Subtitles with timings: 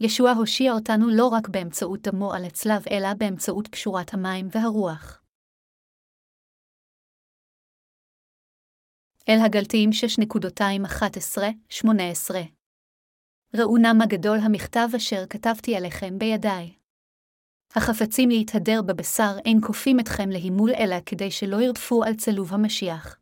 [0.00, 5.22] ישוע הושיע אותנו לא רק באמצעות דמו על הצלב, אלא באמצעות קשורת המים והרוח.
[9.28, 11.84] אל הגלתיים 6.211-18
[13.54, 16.74] ראו נא מה גדול המכתב אשר כתבתי עליכם בידיי.
[17.74, 23.18] החפצים להתהדר בבשר אין כופים אתכם להימול אלא כדי שלא ירדפו על צלוב המשיח.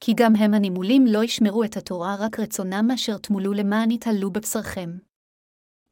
[0.00, 5.05] כי גם הם הנימולים לא ישמרו את התורה, רק רצונם אשר תמולו למען יתהלו בבשרכם.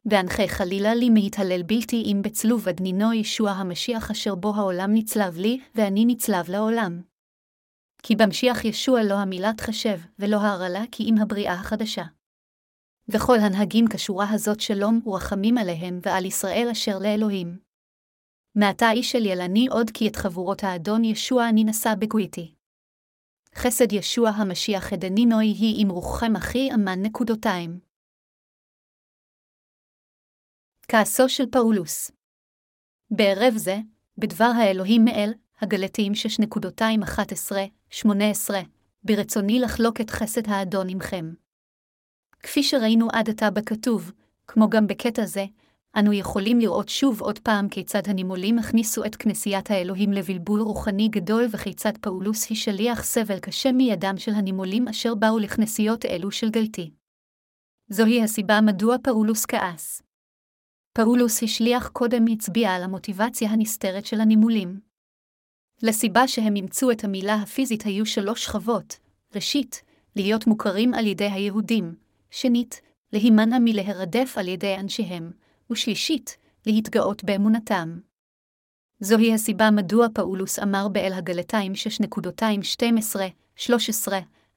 [0.07, 5.61] ואנחה חלילה לי מהתהלל בלתי אם בצלוב אדנינו ישוע המשיח אשר בו העולם נצלב לי,
[5.75, 7.03] ואני נצלב לעולם.
[8.03, 12.05] כי במשיח ישוע לא המילה תחשב, ולא הרעלה כי אם הבריאה החדשה.
[13.09, 17.59] וכל הנהגים כשורה הזאת שלום ורחמים עליהם ועל ישראל אשר לאלוהים.
[18.55, 22.55] מעתה איש אל ילני עוד כי את חבורות האדון ישוע אני נשא בגוויתי.
[23.55, 27.84] חסד ישוע המשיח עדני נוי היא עם רוחכם אחי אמן נקודותיים.
[30.89, 32.11] כעסו של פאולוס
[33.11, 33.79] בערב זה,
[34.19, 36.13] בדבר האלוהים מאל, הגלתיים
[38.03, 38.07] 6.211-18,
[39.05, 41.35] ברצוני לחלוק את חסד האדון עמכם.
[42.41, 44.13] כפי שראינו עד עתה בכתוב,
[44.47, 45.45] כמו גם בקטע זה,
[45.99, 51.47] אנו יכולים לראות שוב עוד פעם כיצד הנימולים הכניסו את כנסיית האלוהים לבלבול רוחני גדול
[51.51, 56.91] וכיצד פאולוס היא שליח סבל קשה מידם של הנימולים אשר באו לכנסיות אלו של גלתי.
[57.89, 60.04] זוהי הסיבה מדוע פאולוס כעס.
[60.97, 64.81] פאולוס השליח קודם הצביע על המוטיבציה הנסתרת של הנימולים.
[65.83, 68.99] לסיבה שהם אימצו את המילה הפיזית היו שלוש שכבות,
[69.35, 69.83] ראשית,
[70.17, 71.95] להיות מוכרים על ידי היהודים,
[72.31, 72.81] שנית,
[73.13, 75.31] להימנע מלהרדף על ידי אנשיהם,
[75.71, 76.37] ושלישית,
[76.67, 77.99] להתגאות באמונתם.
[79.01, 81.73] זוהי הסיבה מדוע פאולוס אמר באל הגלתיים
[83.67, 84.13] 6.212-13,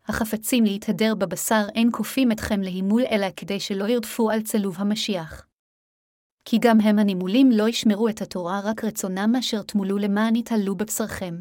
[0.08, 5.47] החפצים להתהדר בבשר אין כופים אתכם להימול אלא כדי שלא ירדפו על צלוב המשיח.
[6.50, 11.36] כי גם הם הנימולים לא ישמרו את התורה, רק רצונם אשר תמולו למען יתעלו בבשרכם.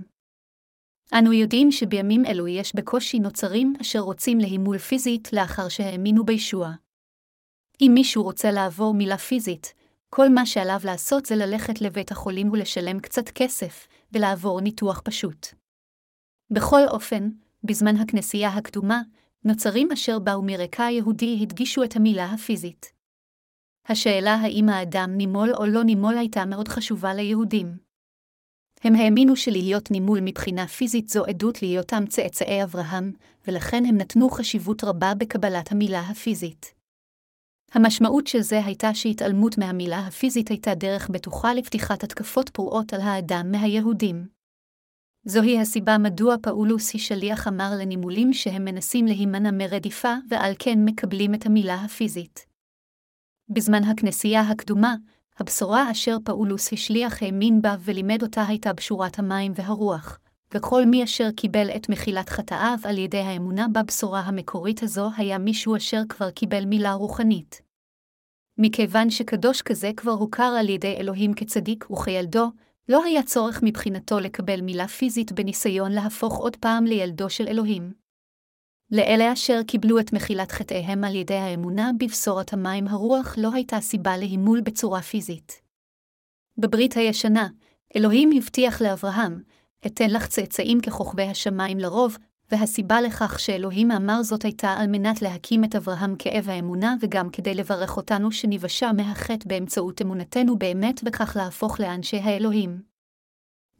[1.12, 6.72] אנו יודעים שבימים אלו יש בקושי נוצרים אשר רוצים להימול פיזית לאחר שהאמינו בישוע.
[7.80, 9.74] אם מישהו רוצה לעבור מילה פיזית,
[10.10, 15.46] כל מה שעליו לעשות זה ללכת לבית החולים ולשלם קצת כסף, ולעבור ניתוח פשוט.
[16.50, 17.30] בכל אופן,
[17.64, 19.02] בזמן הכנסייה הקדומה,
[19.44, 22.95] נוצרים אשר באו מרקע יהודי הדגישו את המילה הפיזית.
[23.88, 27.76] השאלה האם האדם נימול או לא נימול הייתה מאוד חשובה ליהודים.
[28.84, 33.12] הם האמינו שלהיות נימול מבחינה פיזית זו עדות להיותם צאצאי אברהם,
[33.46, 36.74] ולכן הם נתנו חשיבות רבה בקבלת המילה הפיזית.
[37.72, 43.50] המשמעות של זה הייתה שהתעלמות מהמילה הפיזית הייתה דרך בטוחה לפתיחת התקפות פרועות על האדם
[43.50, 44.26] מהיהודים.
[45.24, 51.34] זוהי הסיבה מדוע פאולוס היא שליח אמר לנימולים שהם מנסים להימנע מרדיפה, ועל כן מקבלים
[51.34, 52.55] את המילה הפיזית.
[53.48, 54.94] בזמן הכנסייה הקדומה,
[55.38, 60.18] הבשורה אשר פאולוס השליח האמין בה ולימד אותה הייתה בשורת המים והרוח,
[60.54, 65.76] וכל מי אשר קיבל את מחילת חטאיו על ידי האמונה בבשורה המקורית הזו היה מישהו
[65.76, 67.62] אשר כבר קיבל מילה רוחנית.
[68.58, 72.50] מכיוון שקדוש כזה כבר הוכר על ידי אלוהים כצדיק וכילדו,
[72.88, 78.05] לא היה צורך מבחינתו לקבל מילה פיזית בניסיון להפוך עוד פעם לילדו של אלוהים.
[78.90, 84.16] לאלה אשר קיבלו את מחילת חטאיהם על ידי האמונה בבשורת המים הרוח לא הייתה סיבה
[84.16, 85.62] להימול בצורה פיזית.
[86.58, 87.48] בברית הישנה,
[87.96, 89.42] אלוהים הבטיח לאברהם,
[89.86, 92.18] אתן לך צאצאים ככוכבי השמיים לרוב,
[92.50, 97.54] והסיבה לכך שאלוהים אמר זאת הייתה על מנת להקים את אברהם כאב האמונה וגם כדי
[97.54, 102.95] לברך אותנו שניוושע מהחטא באמצעות אמונתנו באמת וכך להפוך לאנשי האלוהים.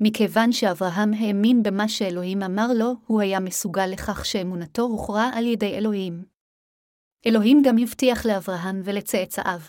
[0.01, 5.75] מכיוון שאברהם האמין במה שאלוהים אמר לו, הוא היה מסוגל לכך שאמונתו הוכרע על ידי
[5.75, 6.25] אלוהים.
[7.27, 9.61] אלוהים גם הבטיח לאברהם ולצאצאיו,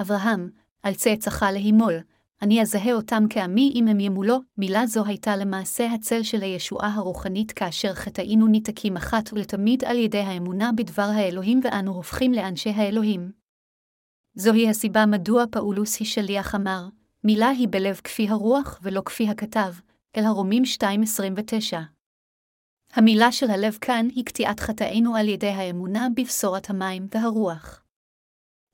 [0.00, 0.50] אברהם,
[0.82, 1.94] על צאצאך להימול,
[2.42, 7.52] אני אזהה אותם כעמי אם הם ימולו, מילה זו הייתה למעשה הצל של הישועה הרוחנית
[7.52, 13.32] כאשר חטאינו ניתקים אחת ולתמיד על ידי האמונה בדבר האלוהים ואנו הופכים לאנשי האלוהים.
[14.34, 16.88] זוהי הסיבה מדוע פאולוס היא שליח אמר,
[17.24, 19.72] מילה היא בלב כפי הרוח ולא כפי הכתב,
[20.16, 20.62] אל הרומים
[21.72, 21.76] 2.29.
[22.92, 27.80] המילה של הלב כאן היא קטיעת חטאינו על ידי האמונה בבשורת המים והרוח.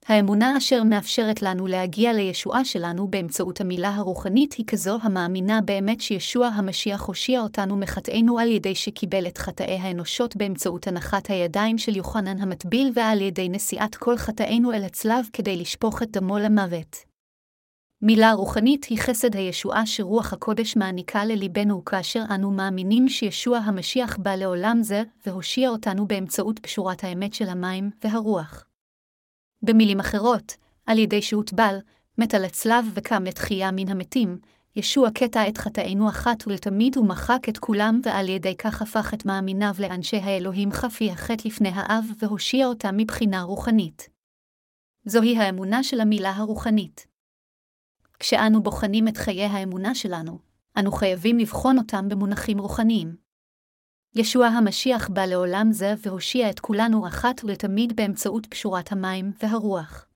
[0.06, 6.46] האמונה אשר מאפשרת לנו להגיע לישועה שלנו באמצעות המילה הרוחנית היא כזו המאמינה באמת שישוע
[6.46, 12.40] המשיח הושיע אותנו מחטאינו על ידי שקיבל את חטאי האנושות באמצעות הנחת הידיים של יוחנן
[12.40, 17.09] המטביל ועל ידי נשיאת כל חטאינו אל הצלב כדי לשפוך את דמו למוות.
[18.02, 24.34] מילה רוחנית היא חסד הישועה שרוח הקודש מעניקה לליבנו כאשר אנו מאמינים שישוע המשיח בא
[24.34, 28.64] לעולם זה, והושיע אותנו באמצעות פשורת האמת של המים והרוח.
[29.62, 30.56] במילים אחרות,
[30.86, 31.78] על ידי שהוטבל,
[32.18, 34.38] מת על הצלב וקם לתחייה מן המתים,
[34.76, 39.74] ישוע קטע את חטאינו אחת ולתמיד ומחק את כולם, ועל ידי כך הפך את מאמיניו
[39.78, 44.08] לאנשי האלוהים חפי החטא לפני האב, והושיע אותם מבחינה רוחנית.
[45.04, 47.09] זוהי האמונה של המילה הרוחנית.
[48.20, 50.38] כשאנו בוחנים את חיי האמונה שלנו,
[50.78, 53.16] אנו חייבים לבחון אותם במונחים רוחניים.
[54.14, 60.06] ישוע המשיח בא לעולם זה והושיע את כולנו אחת ולתמיד באמצעות פשורת המים והרוח.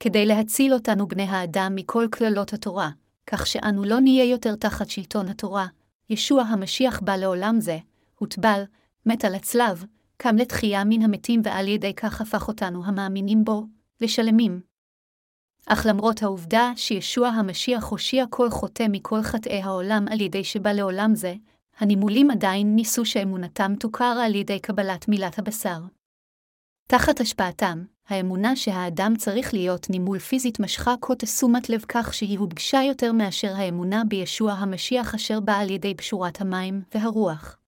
[0.00, 2.90] כדי להציל אותנו בני האדם מכל קללות התורה,
[3.26, 5.66] כך שאנו לא נהיה יותר תחת שלטון התורה,
[6.10, 7.78] ישוע המשיח בא לעולם זה,
[8.18, 8.62] הוטבל,
[9.06, 9.84] מת על הצלב,
[10.16, 13.66] קם לתחייה מן המתים ועל ידי כך הפך אותנו המאמינים בו,
[14.00, 14.71] לשלמים.
[15.66, 21.14] אך למרות העובדה שישוע המשיח הושיע כל חוטא מכל חטאי העולם על ידי שבא לעולם
[21.14, 21.34] זה,
[21.78, 25.78] הנימולים עדיין ניסו שאמונתם תוכר על ידי קבלת מילת הבשר.
[26.88, 32.82] תחת השפעתם, האמונה שהאדם צריך להיות נימול פיזית משכה כה תשומת לב כך שהיא הודגשה
[32.82, 37.58] יותר מאשר האמונה בישוע המשיח אשר בא על ידי פשורת המים והרוח.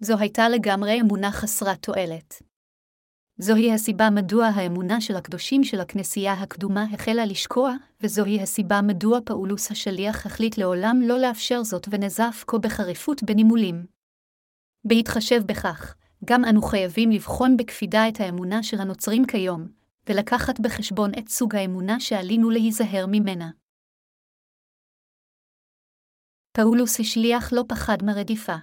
[0.00, 2.47] זו הייתה לגמרי אמונה חסרת תועלת.
[3.40, 9.70] זוהי הסיבה מדוע האמונה של הקדושים של הכנסייה הקדומה החלה לשקוע, וזוהי הסיבה מדוע פאולוס
[9.70, 13.86] השליח החליט לעולם לא לאפשר זאת ונזף כה בחריפות בנימולים.
[14.84, 15.94] בהתחשב בכך,
[16.24, 19.68] גם אנו חייבים לבחון בקפידה את האמונה של הנוצרים כיום,
[20.08, 23.50] ולקחת בחשבון את סוג האמונה שעלינו להיזהר ממנה.
[26.56, 28.56] פאולוס השליח לא פחד מרדיפה.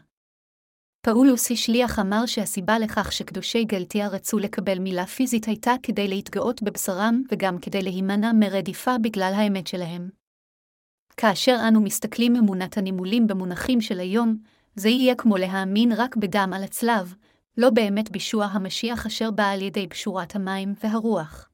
[1.06, 7.22] פאולוס השליח אמר שהסיבה לכך שקדושי גלתיה רצו לקבל מילה פיזית הייתה כדי להתגאות בבשרם
[7.31, 10.10] וגם כדי להימנע מרדיפה בגלל האמת שלהם.
[11.18, 14.38] כאשר אנו מסתכלים אמונת הנימולים במונחים של היום,
[14.75, 17.16] זה יהיה כמו להאמין רק בדם על הצלב,
[17.58, 21.50] לא באמת בישוע המשיח אשר בא על ידי פשורת המים והרוח.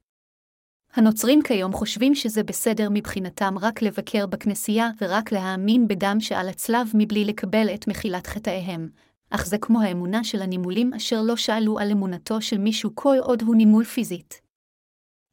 [0.94, 7.24] הנוצרים כיום חושבים שזה בסדר מבחינתם רק לבקר בכנסייה ורק להאמין בדם שעל הצלב מבלי
[7.24, 8.88] לקבל את מחילת חטאיהם,
[9.34, 13.42] אך זה כמו האמונה של הנימולים אשר לא שאלו על אמונתו של מישהו כל עוד
[13.42, 14.40] הוא נימול פיזית.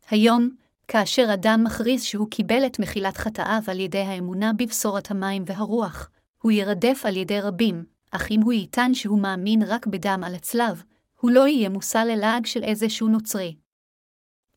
[0.10, 0.50] היום,
[0.88, 6.10] כאשר אדם מכריז שהוא קיבל את מחילת חטאיו על ידי האמונה בבשורת המים והרוח,
[6.42, 10.84] הוא ירדף על ידי רבים, אך אם הוא יטען שהוא מאמין רק בדם על הצלב,
[11.20, 13.56] הוא לא יהיה מושא ללעג של איזשהו נוצרי.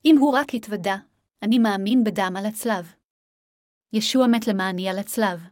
[0.05, 0.97] אם הוא רק יתוודה,
[1.43, 2.93] אני מאמין בדם על הצלב.
[3.93, 5.52] ישוע מת למעני על הצלב.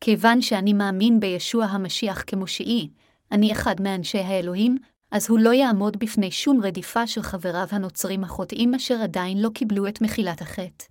[0.00, 2.90] כיוון שאני מאמין בישוע המשיח כמושיעי,
[3.32, 4.76] אני אחד מאנשי האלוהים,
[5.10, 9.88] אז הוא לא יעמוד בפני שום רדיפה של חבריו הנוצרים החוטאים אשר עדיין לא קיבלו
[9.88, 10.84] את מחילת החטא.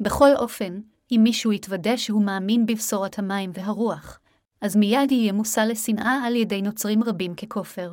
[0.00, 4.20] בכל אופן, אם מישהו יתוודה שהוא מאמין בבשורת המים והרוח,
[4.60, 7.92] אז מיד יהיה מושא לשנאה על ידי נוצרים רבים ככופר.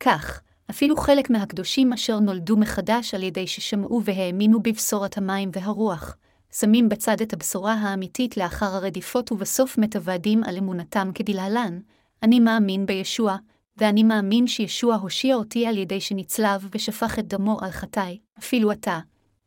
[0.00, 6.16] כך, אפילו חלק מהקדושים אשר נולדו מחדש על ידי ששמעו והאמינו בבשורת המים והרוח,
[6.52, 11.78] שמים בצד את הבשורה האמיתית לאחר הרדיפות ובסוף מתוודים על אמונתם כדלהלן,
[12.22, 13.36] אני מאמין בישוע,
[13.76, 19.00] ואני מאמין שישוע הושיע אותי על ידי שנצלב ושפך את דמו על חטאי, אפילו אתה,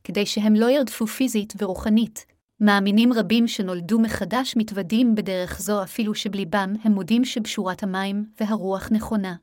[0.03, 2.25] כדי שהם לא ירדפו פיזית ורוחנית,
[2.59, 9.35] מאמינים רבים שנולדו מחדש מתוודים בדרך זו אפילו שבליבם הם מודים שבשורת המים והרוח נכונה.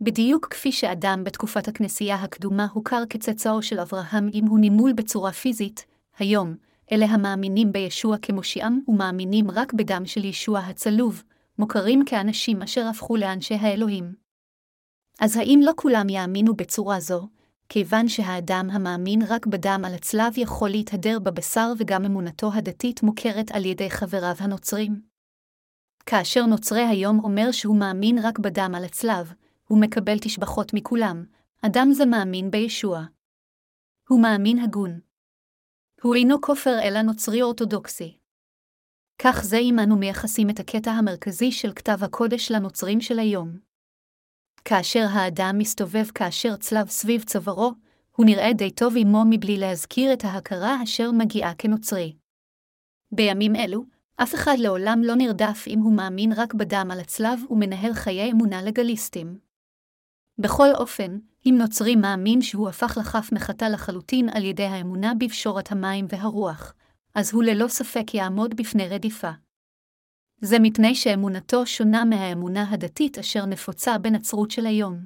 [0.00, 5.86] בדיוק כפי שאדם בתקופת הכנסייה הקדומה הוכר כצאצאו של אברהם אם הוא נימול בצורה פיזית,
[6.18, 6.56] היום,
[6.92, 11.22] אלה המאמינים בישוע כמושיעם ומאמינים רק בדם של ישוע הצלוב,
[11.58, 14.14] מוכרים כאנשים אשר הפכו לאנשי האלוהים.
[15.20, 17.28] אז האם לא כולם יאמינו בצורה זו,
[17.68, 23.64] כיוון שהאדם המאמין רק בדם על הצלב יכול להתהדר בבשר וגם אמונתו הדתית מוכרת על
[23.64, 25.00] ידי חבריו הנוצרים.
[26.06, 29.32] כאשר נוצרי היום אומר שהוא מאמין רק בדם על הצלב,
[29.68, 31.24] הוא מקבל תשבחות מכולם,
[31.62, 33.04] אדם זה מאמין בישוע.
[34.08, 35.00] הוא מאמין הגון.
[36.04, 38.18] הוא אינו כופר אלא נוצרי אורתודוקסי.
[39.18, 43.58] כך זה אם אנו מייחסים את הקטע המרכזי של כתב הקודש לנוצרים של היום.
[44.64, 47.72] כאשר האדם מסתובב כאשר צלב סביב צווארו,
[48.16, 52.16] הוא נראה די טוב עמו מבלי להזכיר את ההכרה אשר מגיעה כנוצרי.
[53.12, 53.84] בימים אלו,
[54.16, 58.62] אף אחד לעולם לא נרדף אם הוא מאמין רק בדם על הצלב ומנהל חיי אמונה
[58.62, 59.38] לגליסטים.
[60.38, 66.06] בכל אופן, אם נוצרי מאמין שהוא הפך לחף מחטא לחלוטין על ידי האמונה בפשורת המים
[66.08, 66.74] והרוח,
[67.14, 69.30] אז הוא ללא ספק יעמוד בפני רדיפה.
[70.40, 74.98] זה מפני שאמונתו שונה מהאמונה הדתית אשר נפוצה בנצרות של היום.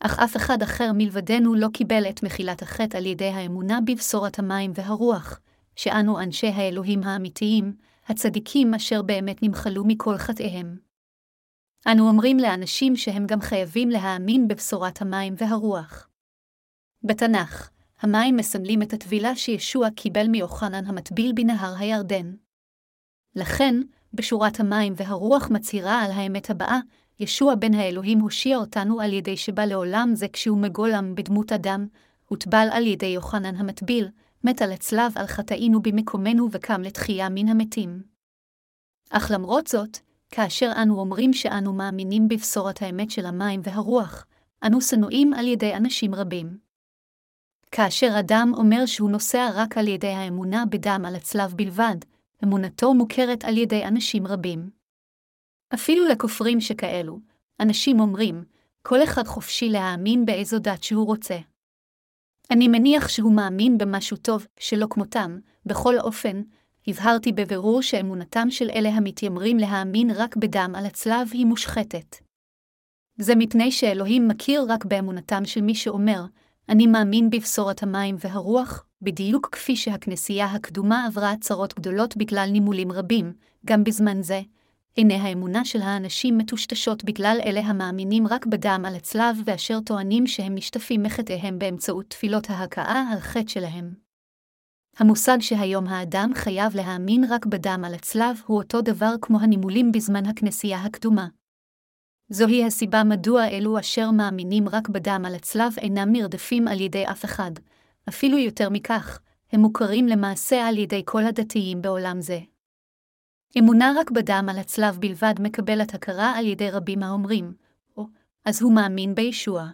[0.00, 4.72] אך אף אחד אחר מלבדנו לא קיבל את מחילת החטא על ידי האמונה בבשורת המים
[4.74, 5.40] והרוח,
[5.76, 7.76] שאנו אנשי האלוהים האמיתיים,
[8.06, 10.91] הצדיקים אשר באמת נמחלו מכל חטאיהם.
[11.86, 16.08] אנו אומרים לאנשים שהם גם חייבים להאמין בבשורת המים והרוח.
[17.04, 17.70] בתנ"ך,
[18.00, 22.34] המים מסמלים את הטבילה שישוע קיבל מיוחנן המטביל בנהר הירדן.
[23.36, 23.74] לכן,
[24.14, 26.78] בשורת המים והרוח מצהירה על האמת הבאה,
[27.20, 31.86] ישוע בן האלוהים הושיע אותנו על ידי שבא לעולם זה כשהוא מגולם בדמות אדם,
[32.28, 34.08] הוטבל על ידי יוחנן המטביל,
[34.44, 38.02] מת על הצלב על חטאינו במקומנו וקם לתחייה מן המתים.
[39.10, 39.98] אך למרות זאת,
[40.34, 44.26] כאשר אנו אומרים שאנו מאמינים בבשורת האמת של המים והרוח,
[44.66, 46.58] אנו שנואים על ידי אנשים רבים.
[47.70, 51.96] כאשר אדם אומר שהוא נוסע רק על ידי האמונה בדם על הצלב בלבד,
[52.44, 54.70] אמונתו מוכרת על ידי אנשים רבים.
[55.74, 57.18] אפילו לכופרים שכאלו,
[57.60, 58.44] אנשים אומרים,
[58.82, 61.38] כל אחד חופשי להאמין באיזו דת שהוא רוצה.
[62.50, 66.42] אני מניח שהוא מאמין במשהו טוב, שלא כמותם, בכל אופן,
[66.86, 72.16] הבהרתי בבירור שאמונתם של אלה המתיימרים להאמין רק בדם על הצלב היא מושחתת.
[73.16, 76.24] זה מפני שאלוהים מכיר רק באמונתם של מי שאומר,
[76.68, 83.32] אני מאמין בבשורת המים והרוח, בדיוק כפי שהכנסייה הקדומה עברה צרות גדולות בגלל נימולים רבים,
[83.66, 84.40] גם בזמן זה,
[84.94, 90.54] עיני האמונה של האנשים מטושטשות בגלל אלה המאמינים רק בדם על הצלב ואשר טוענים שהם
[90.54, 94.01] נשטפים מחטאיהם באמצעות תפילות ההכאה על חטא שלהם.
[94.96, 100.26] המושג שהיום האדם חייב להאמין רק בדם על הצלב הוא אותו דבר כמו הנימולים בזמן
[100.26, 101.28] הכנסייה הקדומה.
[102.28, 107.24] זוהי הסיבה מדוע אלו אשר מאמינים רק בדם על הצלב אינם נרדפים על ידי אף
[107.24, 107.50] אחד.
[108.08, 109.20] אפילו יותר מכך,
[109.52, 112.38] הם מוכרים למעשה על ידי כל הדתיים בעולם זה.
[113.58, 117.54] אמונה רק בדם על הצלב בלבד מקבלת הכרה על ידי רבים האומרים,
[117.96, 118.06] או,
[118.44, 119.68] אז הוא מאמין בישוע.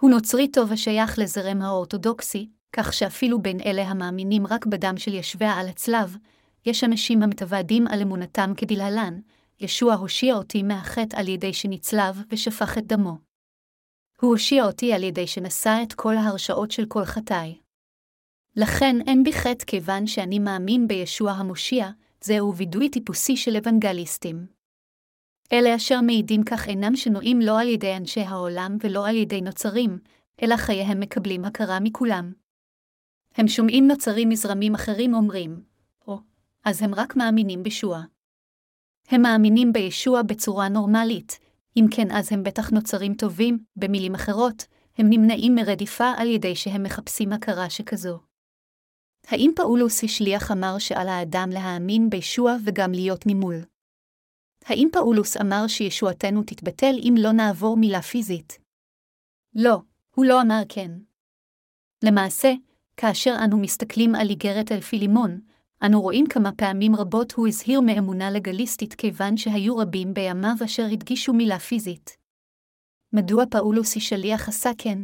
[0.00, 5.52] הוא נוצרי טוב השייך לזרם האורתודוקסי, כך שאפילו בין אלה המאמינים רק בדם של ישביה
[5.52, 6.16] על הצלב,
[6.66, 9.20] יש אנשים המתוועדים על אמונתם כדלהלן,
[9.60, 13.18] ישוע הושיע אותי מהחטא על ידי שנצלב ושפך את דמו.
[14.20, 17.58] הוא הושיע אותי על ידי שנשא את כל ההרשאות של כל חטאי.
[18.56, 24.46] לכן אין בי חטא כיוון שאני מאמין בישוע המושיע, זהו וידוי טיפוסי של אוונגליסטים.
[25.52, 29.98] אלה אשר מעידים כך אינם שנועים לא על ידי אנשי העולם ולא על ידי נוצרים,
[30.42, 32.32] אלא חייהם מקבלים הכרה מכולם.
[33.38, 35.62] הם שומעים נוצרים מזרמים אחרים אומרים,
[36.06, 36.18] או,
[36.64, 38.02] אז הם רק מאמינים בישוע.
[39.08, 41.38] הם מאמינים בישוע בצורה נורמלית,
[41.76, 44.64] אם כן אז הם בטח נוצרים טובים, במילים אחרות,
[44.96, 48.20] הם נמנעים מרדיפה על ידי שהם מחפשים הכרה שכזו.
[49.26, 53.64] האם פאולוס השליח אמר שעל האדם להאמין בישוע וגם להיות ממול?
[54.64, 58.58] האם פאולוס אמר שישועתנו תתבטל אם לא נעבור מילה פיזית?
[59.54, 59.78] לא,
[60.14, 60.90] הוא לא אמר כן.
[62.04, 62.52] למעשה,
[63.00, 65.40] כאשר אנו מסתכלים על איגרת אל פילימון,
[65.86, 71.32] אנו רואים כמה פעמים רבות הוא הזהיר מאמונה לגליסטית כיוון שהיו רבים בימיו אשר הדגישו
[71.32, 72.16] מילה פיזית.
[73.12, 74.98] מדוע פאולוס השליח עשה כן?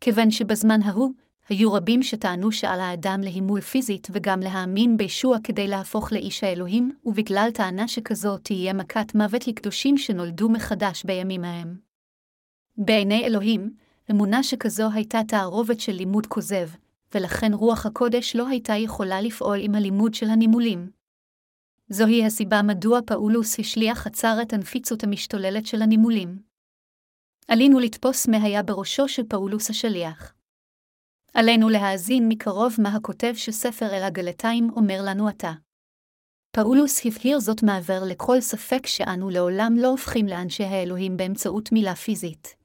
[0.00, 1.12] כיוון שבזמן ההוא,
[1.48, 7.50] היו רבים שטענו שעל האדם להימול פיזית וגם להאמין בישוע כדי להפוך לאיש האלוהים, ובגלל
[7.54, 11.76] טענה שכזו תהיה מכת מוות לקדושים שנולדו מחדש בימים ההם.
[12.76, 16.68] בעיני אלוהים, אמונה שכזו הייתה תערובת של לימוד כוזב,
[17.14, 20.90] ולכן רוח הקודש לא הייתה יכולה לפעול עם הלימוד של הנימולים.
[21.88, 26.38] זוהי הסיבה מדוע פאולוס השליח עצר את הנפיצות המשתוללת של הנימולים.
[27.48, 30.34] עלינו לתפוס מה היה בראשו של פאולוס השליח.
[31.34, 35.52] עלינו להאזין מקרוב מה הכותב של ספר אל הגלתיים אומר לנו עתה.
[36.50, 42.63] פאולוס הבהיר זאת מעבר לכל ספק שאנו לעולם לא הופכים לאנשי האלוהים באמצעות מילה פיזית.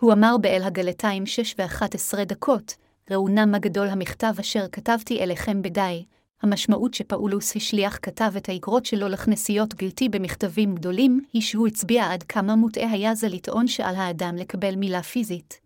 [0.00, 2.76] הוא אמר באל הגלתיים שש ואחת עשרה דקות,
[3.10, 6.04] ראו נא מה גדול המכתב אשר כתבתי אליכם בדי,
[6.42, 12.22] המשמעות שפאולוס השליח כתב את האגרות שלו לכנסיות גלתי במכתבים גדולים, היא שהוא הצביע עד
[12.22, 15.60] כמה מוטעה היה זה לטעון שעל האדם לקבל מילה פיזית.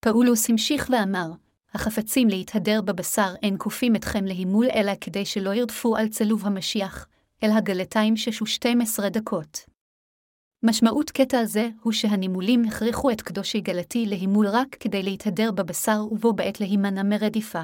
[0.00, 1.30] פאולוס המשיך ואמר,
[1.74, 7.06] החפצים להתהדר בבשר אין כופים אתכם להימול אלא כדי שלא ירדפו על צלוב המשיח,
[7.42, 9.69] אל הגלתיים שש ושתים עשרה דקות.
[10.62, 16.32] משמעות קטע זה הוא שהנימולים הכריחו את קדושי גלתי להימול רק כדי להתהדר בבשר ובו
[16.32, 17.62] בעת להימנע מרדיפה.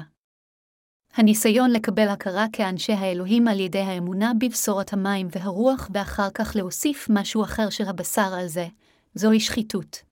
[1.13, 7.43] הניסיון לקבל הכרה כאנשי האלוהים על ידי האמונה בבשורת המים והרוח ואחר כך להוסיף משהו
[7.43, 8.67] אחר של הבשר על זה,
[9.15, 10.03] זוהי שחיתות.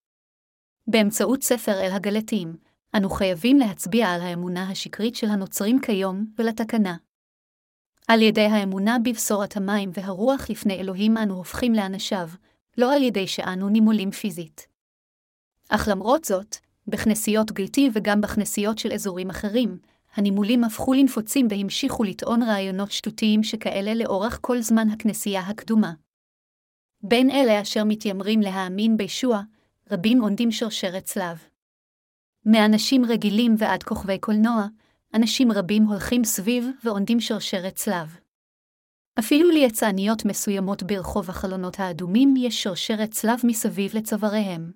[0.88, 2.56] באמצעות ספר אל הגלתים,
[2.98, 6.96] אנו חייבים להצביע על האמונה השקרית של הנוצרים כיום ולתקנה.
[8.08, 12.30] על ידי האמונה בבשורת המים והרוח לפני אלוהים אנו הופכים לאנשיו,
[12.77, 14.67] לא על ידי שאנו נימולים פיזית.
[15.70, 16.55] אך למרות זאת,
[16.88, 19.77] בכנסיות גלתי וגם בכנסיות של אזורים אחרים,
[20.15, 25.94] הנימולים הפכו לנפוצים והמשיכו לטעון רעיונות שטותיים שכאלה לאורך כל זמן הכנסייה הקדומה.
[27.03, 29.41] בין אלה אשר מתיימרים להאמין בישוע,
[29.91, 31.44] רבים עונדים שרשרת צלב.
[32.46, 34.67] מאנשים רגילים ועד כוכבי קולנוע,
[35.13, 38.25] אנשים רבים הולכים סביב ועונדים שרשרת צלב.
[39.19, 44.72] אפילו ליצאניות מסוימות ברחוב החלונות האדומים יש שרשרת צלב מסביב לצוואריהם.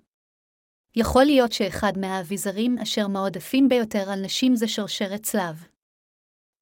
[0.95, 5.67] יכול להיות שאחד מהאביזרים אשר מועדפים ביותר על נשים זה שרשרת צלב.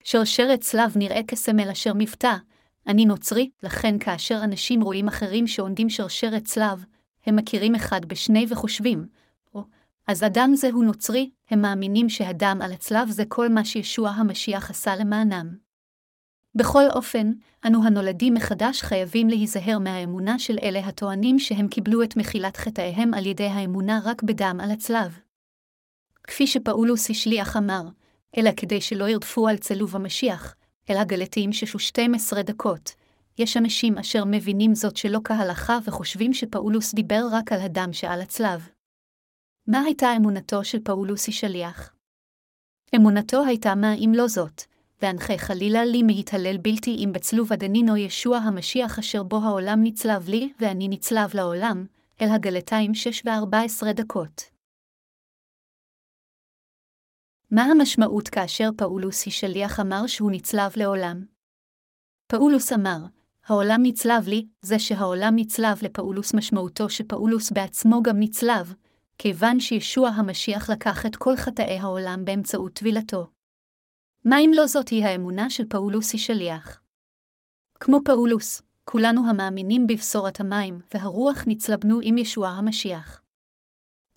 [0.04, 2.36] שרשרת צלב נראה כסמל אשר מבטא,
[2.88, 6.86] אני נוצרי, לכן כאשר אנשים רואים אחרים שעונדים שרשרת צלב,
[7.26, 9.08] הם מכירים אחד בשני וחושבים,
[9.56, 9.64] או,
[10.08, 14.70] אז אדם זה הוא נוצרי, הם מאמינים שהדם על הצלב זה כל מה שישוע המשיח
[14.70, 15.67] עשה למענם.
[16.58, 17.32] בכל אופן,
[17.68, 23.26] אנו הנולדים מחדש חייבים להיזהר מהאמונה של אלה הטוענים שהם קיבלו את מחילת חטאיהם על
[23.26, 25.20] ידי האמונה רק בדם על הצלב.
[26.24, 27.82] כפי שפאולוס השליח אמר,
[28.38, 30.56] אלא כדי שלא ירדפו על צלוב המשיח,
[30.90, 32.92] אלא גלתיים ששו 12 דקות.
[33.38, 38.70] יש אנשים אשר מבינים זאת שלא כהלכה וחושבים שפאולוס דיבר רק על הדם שעל הצלב.
[39.68, 41.94] מה הייתה אמונתו של פאולוס השליח?
[42.96, 44.62] אמונתו הייתה מה אם לא זאת,
[45.02, 50.54] ואני חלילה לי מהתהלל בלתי אם בצלב אדונינו ישוע המשיח אשר בו העולם נצלב לי,
[50.60, 51.86] ואני נצלב לעולם,
[52.22, 54.44] אל הגלתיים שש וארבע עשרה דקות.
[57.52, 61.26] מה המשמעות כאשר פאולוס השליח אמר שהוא נצלב לעולם?
[62.28, 62.98] פאולוס אמר,
[63.46, 68.74] העולם נצלב לי, זה שהעולם נצלב לפאולוס משמעותו שפאולוס בעצמו גם נצלב,
[69.18, 73.37] כיוון שישוע המשיח לקח את כל חטאי העולם באמצעות טבילתו.
[74.30, 76.82] מה אם לא זאת היא האמונה של פאולוס השליח?
[77.80, 83.22] כמו פאולוס, כולנו המאמינים בבשורת המים והרוח נצלבנו עם ישוע המשיח.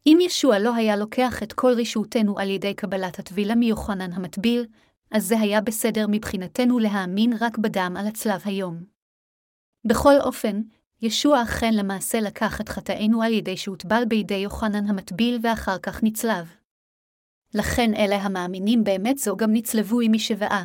[0.06, 4.66] אם ישוע לא היה לוקח את כל רשעותנו על ידי קבלת הטבילה מיוחנן המטביל,
[5.10, 8.84] אז זה היה בסדר מבחינתנו להאמין רק בדם על הצלב היום.
[9.84, 10.62] בכל אופן,
[11.02, 16.59] ישוע אכן למעשה לקח את חטאינו על ידי שהוטבל בידי יוחנן המטביל ואחר כך נצלב.
[17.54, 20.64] לכן אלה המאמינים באמת זו גם נצלבו עם משוואה.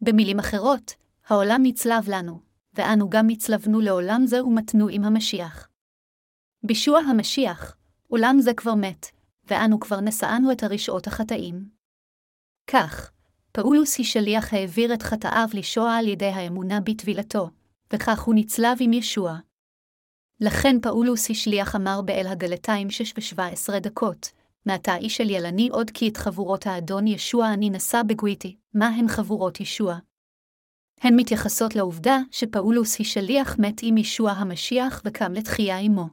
[0.00, 0.94] במילים אחרות,
[1.26, 2.40] העולם נצלב לנו,
[2.74, 5.68] ואנו גם נצלבנו לעולם זה ומתנו עם המשיח.
[6.62, 7.76] בישוע המשיח,
[8.08, 9.06] עולם זה כבר מת,
[9.44, 11.68] ואנו כבר נשאנו את הרשעות החטאים.
[12.66, 13.10] כך,
[13.52, 17.50] פאולוס השליח העביר את חטאיו לישוע על ידי האמונה בטבילתו,
[17.92, 19.38] וכך הוא נצלב עם ישוע.
[20.40, 24.32] לכן פאולוס השליח אמר באל הגלתיים שש ושבע עשרה דקות,
[24.66, 29.08] מעתה איש אל ילני עוד כי את חבורות האדון ישוע אני נשא בגוויתי, מה הן
[29.08, 29.98] חבורות ישוע?
[31.00, 36.08] הן מתייחסות לעובדה שפאולוס היא שליח מת עם ישוע המשיח וקם לתחייה עמו.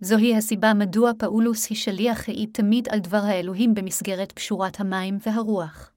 [0.00, 5.92] זוהי הסיבה מדוע פאולוס היא שליח העיד תמיד על דבר האלוהים במסגרת פשורת המים והרוח.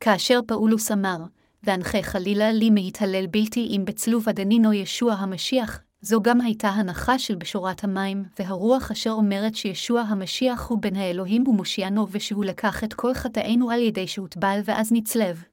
[0.00, 1.18] כאשר פאולוס אמר,
[1.62, 7.34] ואנחה חלילה לי מהתהלל בלתי אם בצלוב עדנינו ישוע המשיח, זו גם הייתה הנחה של
[7.34, 13.14] בשורת המים, והרוח אשר אומרת שישוע המשיח הוא בן האלוהים ומושיענו ושהוא לקח את כל
[13.14, 15.44] חטאינו על ידי שהוטבל ואז נצלב.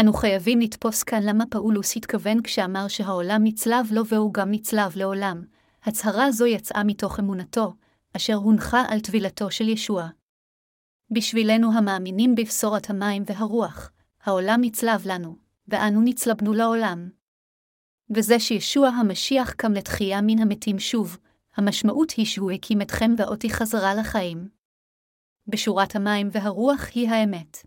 [0.00, 5.44] אנו חייבים לתפוס כאן למה פאולוס התכוון כשאמר שהעולם נצלב לו והוא גם נצלב לעולם.
[5.82, 7.74] הצהרה זו יצאה מתוך אמונתו,
[8.16, 10.08] אשר הונחה על טבילתו של ישוע.
[11.10, 13.90] בשבילנו המאמינים בבשורת המים והרוח,
[14.24, 15.36] העולם נצלב לנו,
[15.68, 17.17] ואנו נצלבנו לעולם.
[18.10, 21.18] וזה שישוע המשיח קם לתחייה מן המתים שוב,
[21.56, 24.48] המשמעות היא שהוא הקים אתכם ואותי חזרה לחיים.
[25.46, 27.66] בשורת המים והרוח היא האמת.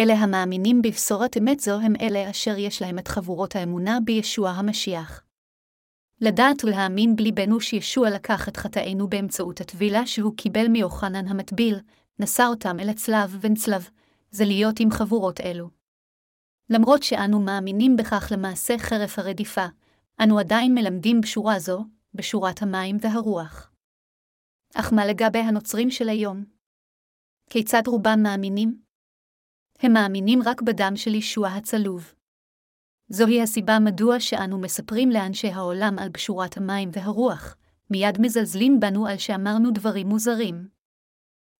[0.00, 5.22] אלה המאמינים בבשורת אמת זו הם אלה אשר יש להם את חבורות האמונה בישוע המשיח.
[6.20, 11.80] לדעת ולהאמין בליבנו שישוע לקח את חטאינו באמצעות הטבילה שהוא קיבל מיוחנן המטביל,
[12.18, 13.88] נשא אותם אל הצלב ונצלב,
[14.30, 15.77] זה להיות עם חבורות אלו.
[16.70, 19.66] למרות שאנו מאמינים בכך למעשה חרף הרדיפה,
[20.22, 23.72] אנו עדיין מלמדים בשורה זו, בשורת המים והרוח.
[24.74, 26.44] אך מה לגבי הנוצרים של היום?
[27.50, 28.82] כיצד רובם מאמינים?
[29.78, 32.14] הם מאמינים רק בדם של ישוע הצלוב.
[33.08, 37.56] זוהי הסיבה מדוע שאנו מספרים לאנשי העולם על בשורת המים והרוח,
[37.90, 40.68] מיד מזלזלים בנו על שאמרנו דברים מוזרים.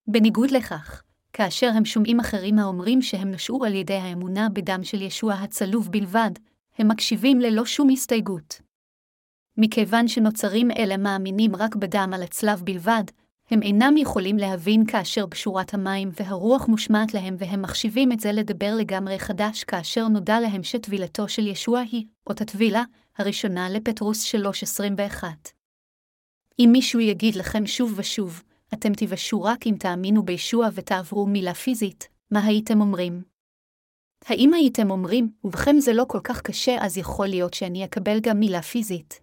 [0.07, 5.35] בניגוד לכך, כאשר הם שומעים אחרים האומרים שהם נשאו על ידי האמונה בדם של ישוע
[5.35, 6.31] הצלוב בלבד,
[6.79, 8.61] הם מקשיבים ללא שום הסתייגות.
[9.57, 13.05] מכיוון שנוצרים אלה מאמינים רק בדם על הצלב בלבד,
[13.51, 18.75] הם אינם יכולים להבין כאשר בשורת המים והרוח מושמעת להם והם מחשיבים את זה לדבר
[18.75, 22.83] לגמרי חדש כאשר נודע להם שטבילתו של ישוע היא, אות הטבילה,
[23.19, 25.25] הראשונה לפטרוס 3.21.
[26.59, 28.43] אם מישהו יגיד לכם שוב ושוב,
[28.74, 33.22] אתם תיוושעו רק אם תאמינו בישוע ותעברו מילה פיזית, מה הייתם אומרים?
[34.24, 38.38] האם הייתם אומרים, ובכם זה לא כל כך קשה אז יכול להיות שאני אקבל גם
[38.38, 39.20] מילה פיזית?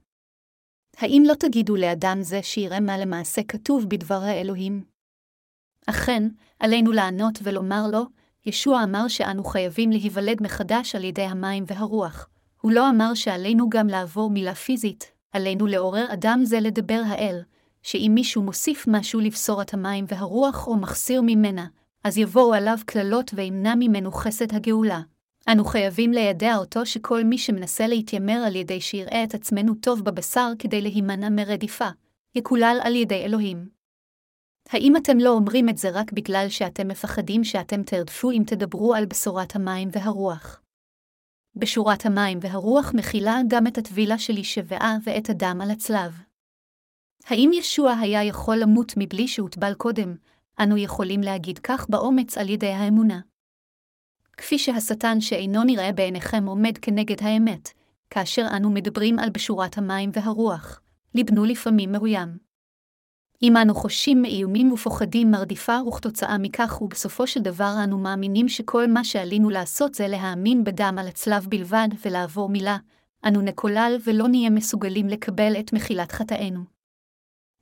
[0.97, 4.83] האם לא תגידו לאדם זה שיראה מה למעשה כתוב בדבר האלוהים?
[5.85, 6.23] אכן,
[6.59, 8.05] עלינו לענות ולומר לו,
[8.45, 12.29] ישוע אמר שאנו חייבים להיוולד מחדש על ידי המים והרוח.
[12.61, 17.41] הוא לא אמר שעלינו גם לעבור מילה פיזית, עלינו לעורר אדם זה לדבר האל,
[17.85, 21.67] שאם מישהו מוסיף משהו לבשורת המים והרוח או מחסיר ממנה,
[22.03, 25.01] אז יבואו עליו קללות וימנע ממנו חסד הגאולה.
[25.51, 30.51] אנו חייבים לידע אותו שכל מי שמנסה להתיימר על ידי שיראה את עצמנו טוב בבשר
[30.59, 31.89] כדי להימנע מרדיפה,
[32.35, 33.69] יקולל על ידי אלוהים.
[34.69, 39.05] האם אתם לא אומרים את זה רק בגלל שאתם מפחדים שאתם תרדפו אם תדברו על
[39.05, 40.61] בשורת המים והרוח?
[41.55, 46.11] בשורת המים והרוח מכילה גם את הטבילה של ישבעה ואת הדם על הצלב.
[47.27, 50.15] האם ישוע היה יכול למות מבלי שהוטבל קודם,
[50.59, 53.19] אנו יכולים להגיד כך באומץ על ידי האמונה.
[54.37, 57.69] כפי שהשטן שאינו נראה בעיניכם עומד כנגד האמת,
[58.09, 60.81] כאשר אנו מדברים על בשורת המים והרוח,
[61.15, 62.37] לבנו לפעמים מאוים.
[63.41, 69.03] אם אנו חושים מאיומים ופוחדים מרדיפה וכתוצאה מכך ובסופו של דבר אנו מאמינים שכל מה
[69.03, 72.77] שעלינו לעשות זה להאמין בדם על הצלב בלבד ולעבור מילה,
[73.27, 76.74] אנו נקולל ולא נהיה מסוגלים לקבל את מחילת חטאינו.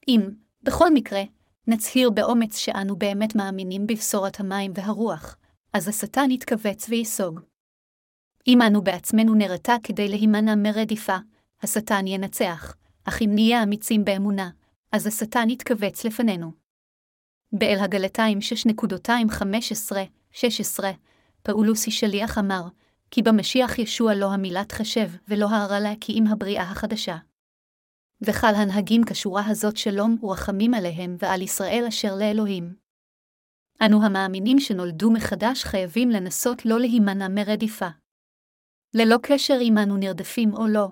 [0.08, 0.30] אם,
[0.64, 1.24] בכל מקרה,
[1.68, 5.38] נצהיר באומץ שאנו באמת מאמינים בבשורת המים והרוח,
[5.74, 7.40] אז השטן יתכווץ וייסוג.
[8.48, 11.18] אם אנו בעצמנו נרתע כדי להימנע מרדיפה,
[11.62, 14.50] השטן ינצח, אך אם נהיה אמיצים באמונה,
[14.92, 16.52] אז השטן יתכווץ לפנינו.
[17.52, 20.84] באל הגלתיים 6.215-16,
[21.44, 22.64] פאולוסי שליח אמר,
[23.12, 27.18] כי במשיח ישוע לא המילת חשב ולא הרעלה כי אם הבריאה החדשה.
[28.26, 32.76] וחל הנהגים כשורה הזאת שלום ורחמים עליהם ועל ישראל אשר לאלוהים.
[33.86, 37.88] אנו המאמינים שנולדו מחדש חייבים לנסות לא להימנע מרדיפה.
[38.94, 40.88] ללא קשר אם אנו נרדפים או לא,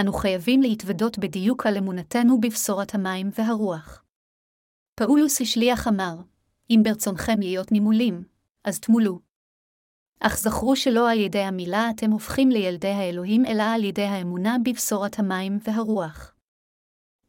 [0.00, 4.02] אנו חייבים להתוודות בדיוק על אמונתנו בבשורת המים והרוח.
[4.94, 6.14] פאולוס השליח אמר,
[6.70, 8.24] אם ברצונכם להיות נימולים,
[8.64, 9.20] אז תמולו.
[10.20, 15.18] אך זכרו שלא על ידי המילה אתם הופכים לילדי האלוהים, אלא על ידי האמונה בבשורת
[15.18, 16.35] המים והרוח.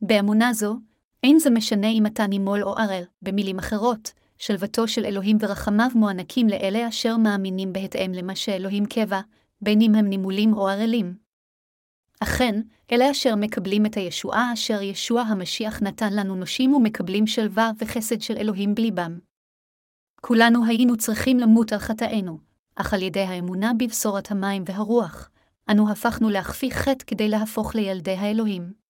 [0.02, 0.76] באמונה זו,
[1.24, 6.48] אין זה משנה אם אתה נימול או ערל, במילים אחרות, שלוותו של אלוהים ורחמיו מוענקים
[6.48, 9.22] לאלה אשר מאמינים בהתאם למה שאלוהים קבע,
[9.62, 11.18] בין אם הם נימולים או ערלים.
[12.20, 18.22] אכן, אלה אשר מקבלים את הישועה אשר ישוע המשיח נתן לנו נושים ומקבלים שלווה וחסד
[18.22, 19.20] של אלוהים בליבם.
[20.22, 22.40] כולנו היינו צריכים למות על חטאינו,
[22.76, 25.30] אך על ידי האמונה בבשורת המים והרוח,
[25.72, 28.87] אנו הפכנו להכפי חטא כדי להפוך לילדי האלוהים.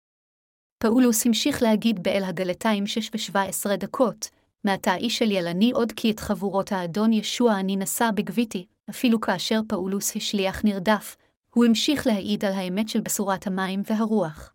[0.80, 4.30] פאולוס המשיך להגיד באל הגלתיים 6 ו-17 דקות,
[4.64, 9.60] מעתה איש אל ילני עוד כי את חבורות האדון ישוע אני נשא בגביתי, אפילו כאשר
[9.68, 11.16] פאולוס השליח נרדף,
[11.54, 14.54] הוא המשיך להעיד על האמת של בשורת המים והרוח.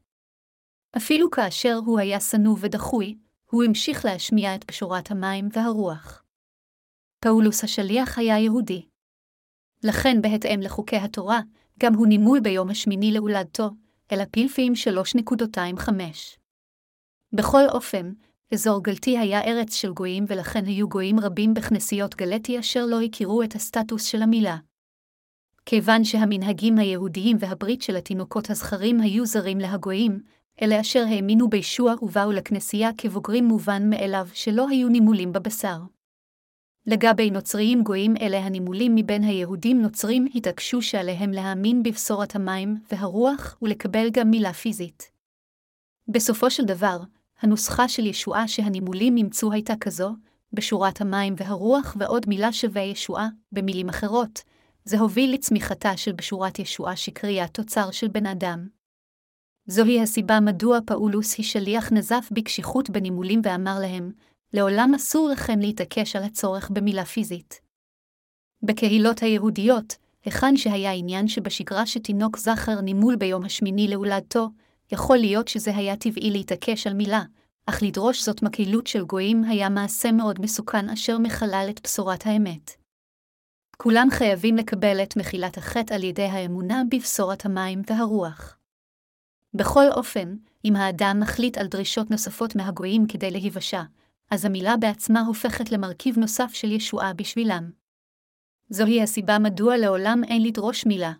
[0.97, 3.17] אפילו כאשר הוא היה שנוא ודחוי,
[3.51, 6.23] הוא המשיך להשמיע את בשורת המים והרוח.
[7.21, 8.87] פאולוס השליח היה יהודי.
[9.85, 11.41] לכן, בהתאם לחוקי התורה,
[11.81, 13.71] גם הוא נימול ביום השמיני להולדתו,
[14.13, 15.91] אלא פילפים 3.25.
[17.33, 18.13] בכל אופן,
[18.53, 23.43] אזור גלתי היה ארץ של גויים ולכן היו גויים רבים בכנסיות גלתי אשר לא הכירו
[23.43, 24.57] את הסטטוס של המילה.
[25.67, 30.21] כיוון שהמנהגים היהודיים והברית של התינוקות הזכרים היו זרים להגויים,
[30.63, 35.79] אלה אשר האמינו בישוע ובאו לכנסייה כבוגרים מובן מאליו שלא היו נימולים בבשר.
[36.87, 44.11] לגבי נוצריים גויים אלה הנימולים מבין היהודים נוצרים התעקשו שעליהם להאמין בבשורת המים והרוח ולקבל
[44.11, 45.11] גם מילה פיזית.
[46.09, 46.99] בסופו של דבר,
[47.41, 50.11] הנוסחה של ישועה שהנימולים אימצו הייתה כזו,
[50.53, 54.43] בשורת המים והרוח ועוד מילה שווה ישועה, במילים אחרות,
[54.85, 58.69] זה הוביל לצמיחתה של בשורת ישועה שקריאה תוצר של בן אדם.
[59.67, 64.13] זוהי הסיבה מדוע פאולוס השליח נזף בקשיחות בנימולים ואמר להם,
[64.53, 67.61] לעולם אסור לכם להתעקש על הצורך במילה פיזית.
[68.63, 74.49] בקהילות היהודיות, היכן שהיה עניין שבשגרה שתינוק זכר נימול ביום השמיני להולדתו,
[74.93, 77.23] יכול להיות שזה היה טבעי להתעקש על מילה,
[77.67, 82.71] אך לדרוש זאת מקהילות של גויים היה מעשה מאוד מסוכן אשר מחלל את בשורת האמת.
[83.77, 88.59] כולם חייבים לקבל את מחילת החטא על ידי האמונה בבשורת המים והרוח.
[89.55, 93.83] בכל אופן, אם האדם מחליט על דרישות נוספות מהגויים כדי להיוושע,
[94.33, 97.71] אז המילה בעצמה הופכת למרכיב נוסף של ישועה בשבילם.
[98.69, 101.13] זוהי הסיבה מדוע לעולם אין לדרוש מילה.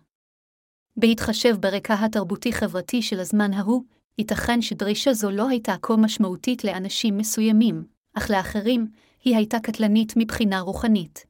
[0.97, 3.83] בהתחשב ברקע התרבותי-חברתי של הזמן ההוא,
[4.17, 8.87] ייתכן שדרישה זו לא הייתה כה משמעותית לאנשים מסוימים, אך לאחרים,
[9.23, 11.25] היא הייתה קטלנית מבחינה רוחנית.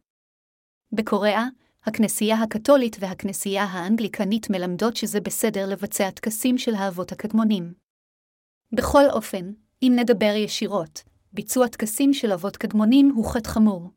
[0.92, 1.48] בקוריאה,
[1.84, 7.74] הכנסייה הקתולית והכנסייה האנגליקנית מלמדות שזה בסדר לבצע טקסים של האבות הקדמונים.
[8.72, 13.90] בכל אופן, אם נדבר ישירות, ביצוע טקסים של אבות קדמונים הוא חטא חמור.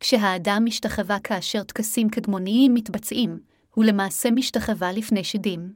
[0.00, 3.40] כשהאדם משתחווה כאשר טקסים קדמוניים מתבצעים,
[3.74, 5.74] הוא למעשה משתחווה לפני שדים.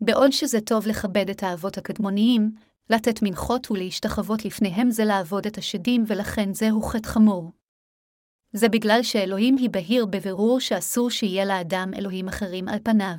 [0.00, 2.54] בעוד שזה טוב לכבד את האבות הקדמוניים,
[2.90, 7.52] לתת מנחות ולהשתחוות לפניהם זה לעבוד את השדים ולכן זהו חטא חמור.
[8.52, 13.16] זה בגלל שאלוהים הבהיר בבירור שאסור שיהיה לאדם אלוהים אחרים על פניו.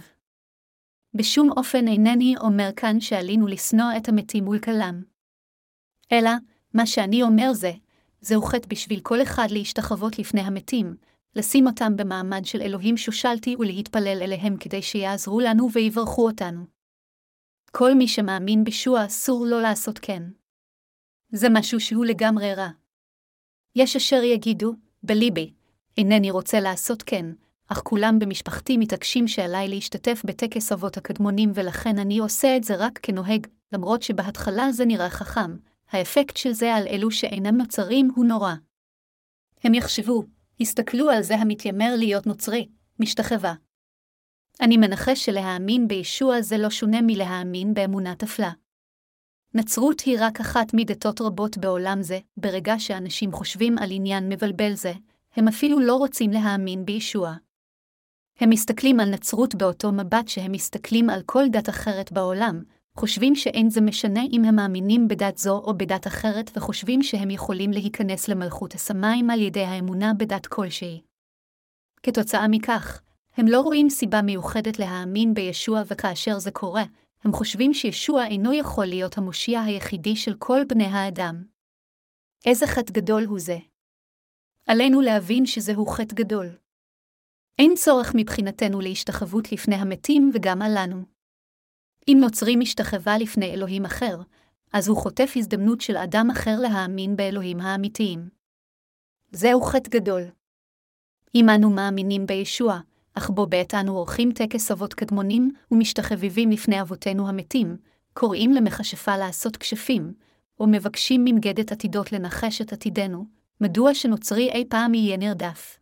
[1.13, 5.11] בשום אופן אינני אומר כאן שעלינו לשנוא את המתים ולקלם.
[6.12, 6.32] אלא,
[6.74, 7.71] מה שאני אומר זה,
[8.21, 10.95] זהו חטא בשביל כל אחד להשתחוות לפני המתים,
[11.36, 16.65] לשים אותם במעמד של אלוהים שושלתי ולהתפלל אליהם כדי שיעזרו לנו ויברכו אותנו.
[17.71, 20.24] כל מי שמאמין בישוע אסור לא לעשות כן.
[21.32, 22.69] זה משהו שהוא לגמרי רע.
[23.76, 25.54] יש אשר יגידו, בליבי,
[25.97, 27.26] אינני רוצה לעשות כן,
[27.67, 33.00] אך כולם במשפחתי מתעקשים שעליי להשתתף בטקס אבות הקדמונים ולכן אני עושה את זה רק
[33.04, 35.58] כנוהג, למרות שבהתחלה זה נראה חכם,
[35.91, 38.54] האפקט של זה על אלו שאינם נוצרים הוא נורא.
[39.63, 40.23] הם יחשבו,
[40.62, 43.54] הסתכלו על זה המתיימר להיות נוצרי, משתחווה.
[44.62, 48.51] אני מנחש שלהאמין בישוע זה לא שונה מלהאמין באמונה תפלה.
[49.54, 54.93] נצרות היא רק אחת מדתות רבות בעולם זה, ברגע שאנשים חושבים על עניין מבלבל זה,
[55.36, 57.36] הם אפילו לא רוצים להאמין בישוע.
[58.39, 62.63] הם מסתכלים על נצרות באותו מבט שהם מסתכלים על כל דת אחרת בעולם,
[62.97, 67.71] חושבים שאין זה משנה אם הם מאמינים בדת זו או בדת אחרת, וחושבים שהם יכולים
[67.71, 71.01] להיכנס למלכות השמיים על ידי האמונה בדת כלשהי.
[72.04, 73.01] כתוצאה מכך,
[73.38, 76.84] הם לא רואים סיבה מיוחדת להאמין בישוע, וכאשר זה קורה,
[77.23, 81.43] הם חושבים שישוע אינו יכול להיות המושיע היחידי של כל בני האדם.
[82.45, 83.58] איזה חטא גדול הוא זה.
[84.67, 86.58] עלינו להבין שזהו חטא גדול.
[87.60, 91.20] אין צורך מבחינתנו להשתחוות לפני המתים וגם עלינו.
[92.07, 94.21] אם נוצרי משתחווה לפני אלוהים אחר,
[94.73, 98.29] אז הוא חוטף הזדמנות של אדם אחר להאמין באלוהים האמיתיים.
[99.31, 100.21] זהו חטא גדול.
[101.35, 102.79] אם אנו מאמינים בישוע,
[103.13, 107.77] אך בו בעת אנו עורכים טקס אבות קדמונים ומשתחווים לפני אבותינו המתים,
[108.13, 110.13] קוראים למכשפה לעשות כשפים,
[110.59, 113.25] או מבקשים ממגדת עתידות לנחש את עתידנו,
[113.61, 115.79] מדוע שנוצרי אי פעם יהיה נרדף.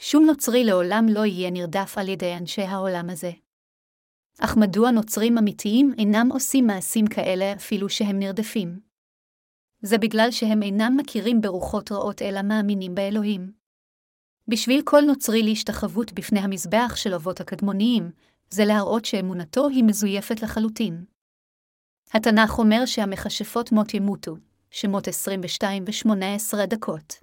[0.00, 3.30] שום נוצרי לעולם לא יהיה נרדף על ידי אנשי העולם הזה.
[4.40, 8.80] אך מדוע נוצרים אמיתיים אינם עושים מעשים כאלה אפילו שהם נרדפים?
[9.82, 13.52] זה בגלל שהם אינם מכירים ברוחות רעות אלא מאמינים באלוהים.
[14.48, 18.10] בשביל כל נוצרי להשתחוות בפני המזבח של אבות הקדמוניים,
[18.50, 21.04] זה להראות שאמונתו היא מזויפת לחלוטין.
[22.14, 24.36] התנ"ך אומר שהמכשפות מות ימותו,
[24.70, 27.14] שמות 22 ו-18 דקות.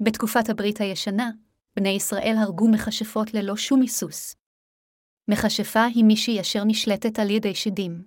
[0.00, 1.30] בתקופת הברית הישנה,
[1.76, 4.34] בני ישראל הרגו מכשפות ללא שום היסוס.
[5.30, 8.04] מכשפה היא מישהי אשר נשלטת על ידי שדים.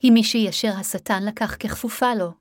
[0.00, 2.32] היא מישהי אשר השטן לקח ככפופה לו.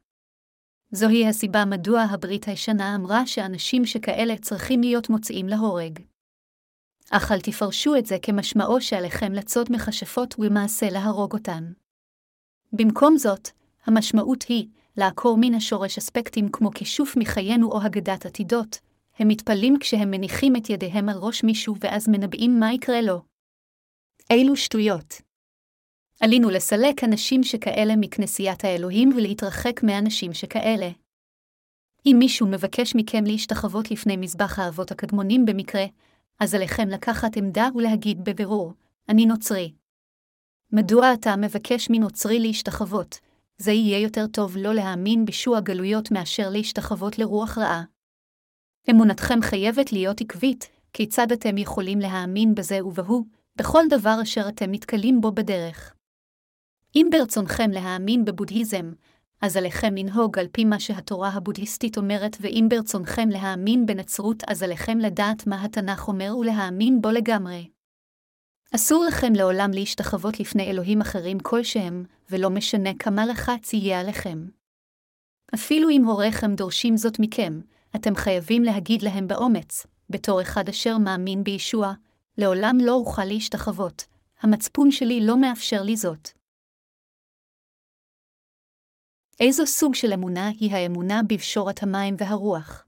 [0.92, 6.00] זוהי הסיבה מדוע הברית הישנה אמרה שאנשים שכאלה צריכים להיות מוצאים להורג.
[7.12, 11.72] אך אל תפרשו את זה כמשמעו שעליכם לצוד מכשפות ולמעשה להרוג אותן.
[12.74, 13.50] במקום זאת,
[13.86, 18.80] המשמעות היא לעקור מן השורש אספקטים כמו כישוף מחיינו או הגדת עתידות,
[19.20, 23.37] הם מתפלאים כשהם מניחים את ידיהם על ראש מישהו ואז מנבאים מה יקרה לו.
[24.32, 25.22] אילו שטויות.
[26.20, 30.90] עלינו לסלק אנשים שכאלה מכנסיית האלוהים ולהתרחק מאנשים שכאלה.
[32.06, 35.86] אם מישהו מבקש מכם להשתחוות לפני מזבח האבות הקדמונים במקרה,
[36.40, 38.74] אז עליכם לקחת עמדה ולהגיד בבירור,
[39.10, 39.74] אני נוצרי.
[40.72, 43.20] מדוע אתה מבקש מנוצרי להשתחוות?
[43.58, 47.84] זה יהיה יותר טוב לא להאמין בשוע גלויות מאשר להשתחוות לרוח רעה.
[48.90, 53.26] אמונתכם חייבת להיות עקבית, כיצד אתם יכולים להאמין בזה ובהוא,
[53.58, 55.94] בכל דבר אשר אתם נתקלים בו בדרך.
[56.96, 58.92] אם ברצונכם להאמין בבודהיזם,
[59.42, 64.98] אז עליכם לנהוג על פי מה שהתורה הבודהיסטית אומרת, ואם ברצונכם להאמין בנצרות, אז עליכם
[64.98, 67.70] לדעת מה התנ"ך אומר ולהאמין בו לגמרי.
[68.76, 74.48] אסור לכם לעולם להשתחוות לפני אלוהים אחרים כלשהם, ולא משנה כמה לחץ יהיה עליכם.
[75.56, 77.62] אפילו אם הוריכם דורשים זאת מכם,
[77.96, 81.94] אתם חייבים להגיד להם באומץ, בתור אחד אשר מאמין בישוע,
[82.38, 84.06] לעולם לא אוכל להשתחוות,
[84.40, 86.30] המצפון שלי לא מאפשר לי זאת.
[89.40, 92.86] איזו סוג של אמונה היא האמונה בפשורת המים והרוח?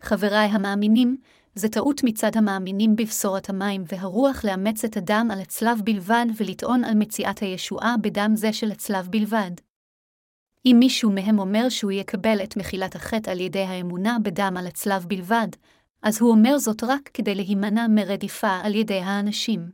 [0.00, 1.16] חבריי המאמינים,
[1.54, 6.94] זה טעות מצד המאמינים בבשורת המים והרוח לאמץ את הדם על הצלב בלבד ולטעון על
[6.94, 9.50] מציאת הישועה בדם זה של הצלב בלבד.
[10.66, 15.04] אם מישהו מהם אומר שהוא יקבל את מחילת החטא על ידי האמונה בדם על הצלב
[15.08, 15.48] בלבד,
[16.02, 19.70] אז הוא אומר זאת רק כדי להימנע מרדיפה על ידי האנשים.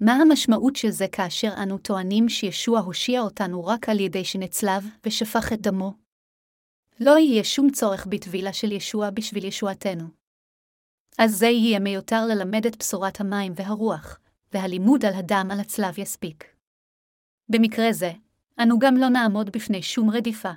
[0.00, 5.52] מה המשמעות של זה כאשר אנו טוענים שישוע הושיע אותנו רק על ידי שנצלב ושפך
[5.52, 5.94] את דמו?
[7.00, 10.04] לא יהיה שום צורך בטבילה של ישוע בשביל ישועתנו.
[11.18, 14.18] אז זה יהיה מיותר ללמד את בשורת המים והרוח,
[14.52, 16.44] והלימוד על הדם על הצלב יספיק.
[17.48, 18.12] במקרה זה,
[18.62, 20.52] אנו גם לא נעמוד בפני שום רדיפה.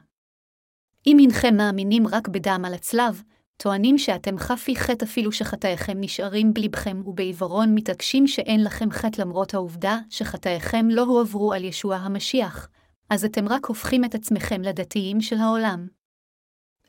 [1.07, 3.23] אם אינכם מאמינים רק בדם על הצלב,
[3.63, 9.99] טוענים שאתם חפי חטא אפילו שחטאיכם נשארים בלבכם ובעיוורון מתעקשים שאין לכם חטא למרות העובדה
[10.10, 12.69] שחטאיכם לא הועברו על ישוע המשיח,
[13.10, 15.88] אז אתם רק הופכים את עצמכם לדתיים של העולם.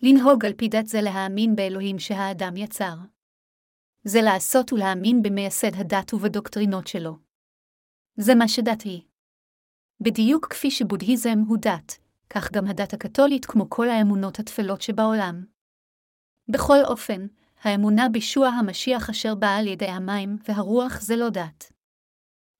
[0.02, 2.94] לנהוג על פי דת זה להאמין באלוהים שהאדם יצר.
[4.04, 7.18] זה לעשות ולהאמין במייסד הדת ובדוקטרינות שלו.
[8.16, 9.02] זה מה שדת היא.
[10.00, 11.98] בדיוק כפי שבודהיזם הוא דת,
[12.30, 15.53] כך גם הדת הקתולית כמו כל האמונות התפלות שבעולם.
[16.48, 17.26] בכל אופן,
[17.62, 21.72] האמונה בישוע המשיח אשר באה על ידי המים והרוח זה לא דת.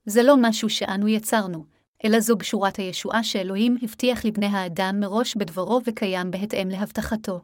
[0.07, 1.64] זה לא משהו שאנו יצרנו,
[2.05, 7.40] אלא זו בשורת הישועה שאלוהים הבטיח לבני האדם מראש בדברו וקיים בהתאם להבטחתו.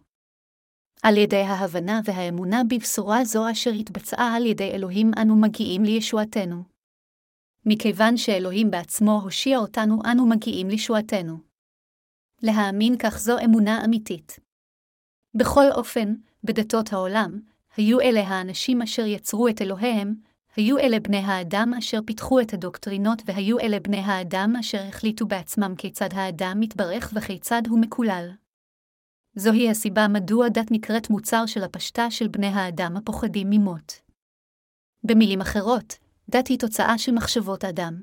[1.02, 6.62] על ידי ההבנה והאמונה בבשורה זו אשר התבצעה על ידי אלוהים אנו מגיעים לישועתנו.
[7.66, 11.38] מכיוון שאלוהים בעצמו הושיע אותנו, אנו מגיעים לישועתנו.
[12.42, 14.38] להאמין כך זו אמונה אמיתית.
[15.34, 17.40] בכל אופן, בדתות העולם,
[17.76, 20.14] היו אלה האנשים אשר יצרו את אלוהיהם,
[20.56, 25.74] היו אלה בני האדם אשר פיתחו את הדוקטרינות, והיו אלה בני האדם אשר החליטו בעצמם
[25.78, 28.30] כיצד האדם מתברך וכיצד הוא מקולל.
[29.34, 34.00] זוהי הסיבה מדוע דת נקראת מוצר של הפשטה של בני האדם הפוחדים ממות.
[35.04, 35.94] במילים אחרות,
[36.28, 38.02] דת היא תוצאה של מחשבות אדם.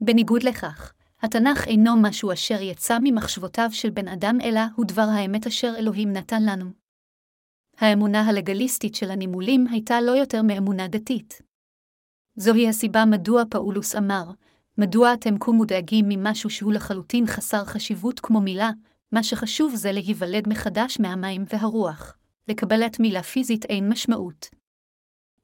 [0.00, 5.46] בניגוד לכך, התנ"ך אינו משהו אשר יצא ממחשבותיו של בן אדם, אלא הוא דבר האמת
[5.46, 6.79] אשר אלוהים נתן לנו.
[7.80, 11.42] האמונה הלגליסטית של הנימולים הייתה לא יותר מאמונה דתית.
[12.36, 14.24] זוהי הסיבה מדוע פאולוס אמר,
[14.78, 18.70] מדוע אתם כה מודאגים ממשהו שהוא לחלוטין חסר חשיבות כמו מילה,
[19.12, 22.16] מה שחשוב זה להיוולד מחדש מהמים והרוח.
[22.48, 24.48] לקבלת מילה פיזית אין משמעות.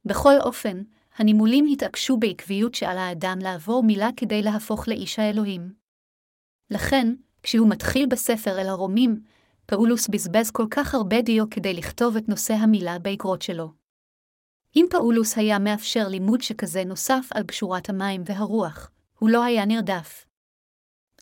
[0.05, 0.83] בכל אופן,
[1.17, 5.73] הנימולים התעקשו בעקביות שעל האדם לעבור מילה כדי להפוך לאיש האלוהים.
[6.71, 9.21] לכן, כשהוא מתחיל בספר אל הרומים,
[9.67, 13.73] פאולוס בזבז כל כך הרבה דיו כדי לכתוב את נושא המילה באגרות שלו.
[14.77, 20.27] אם פאולוס היה מאפשר לימוד שכזה נוסף על בשורת המים והרוח, הוא לא היה נרדף.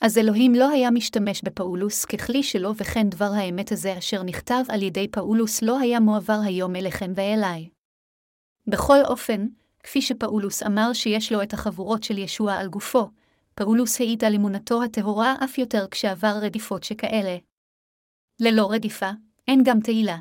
[0.00, 4.82] אז אלוהים לא היה משתמש בפאולוס ככלי שלו, וכן דבר האמת הזה אשר נכתב על
[4.82, 7.68] ידי פאולוס לא היה מועבר היום אליכם ואליי.
[8.66, 9.46] בכל אופן,
[9.82, 13.10] כפי שפאולוס אמר שיש לו את החבורות של ישוע על גופו,
[13.54, 17.36] פאולוס העיד על אמונתו הטהורה אף יותר כשעבר רדיפות שכאלה.
[18.40, 19.10] ללא רדיפה,
[19.48, 20.18] אין גם תהילה.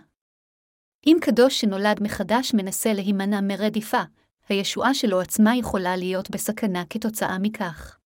[1.08, 4.02] אם קדוש שנולד מחדש מנסה להימנע מרדיפה,
[4.50, 7.98] הישועה שלו עצמה יכולה להיות בסכנה כתוצאה מכך.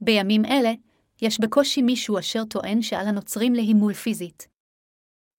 [0.00, 0.72] בימים אלה,
[1.22, 4.48] יש בקושי מישהו אשר טוען שעל הנוצרים להימול פיזית.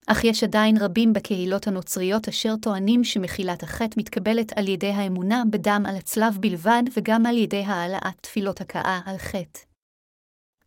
[0.07, 5.83] אך יש עדיין רבים בקהילות הנוצריות אשר טוענים שמחילת החטא מתקבלת על ידי האמונה בדם
[5.89, 9.59] על הצלב בלבד וגם על ידי העלאת תפילות הכאה על חטא.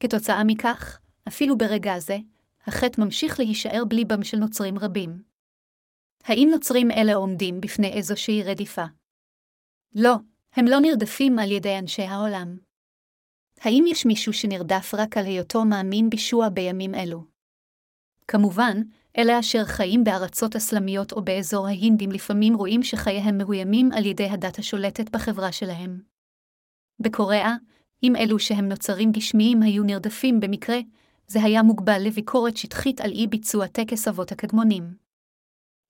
[0.00, 0.98] כתוצאה מכך,
[1.28, 2.18] אפילו ברגע זה,
[2.66, 5.22] החטא ממשיך להישאר בליבם של נוצרים רבים.
[6.24, 8.84] האם נוצרים אלה עומדים בפני איזושהי רדיפה?
[9.94, 10.14] לא,
[10.52, 12.56] הם לא נרדפים על ידי אנשי העולם.
[13.60, 17.24] האם יש מישהו שנרדף רק על היותו מאמין בישוע בימים אלו?
[18.28, 18.82] כמובן,
[19.18, 24.58] אלה אשר חיים בארצות אסלאמיות או באזור ההינדים לפעמים רואים שחייהם מאוימים על ידי הדת
[24.58, 26.00] השולטת בחברה שלהם.
[27.00, 27.54] בקוריאה,
[28.02, 30.78] אם אלו שהם נוצרים גשמיים היו נרדפים במקרה,
[31.32, 34.94] זה היה מוגבל לביקורת שטחית על אי ביצוע טקס אבות הקדמונים.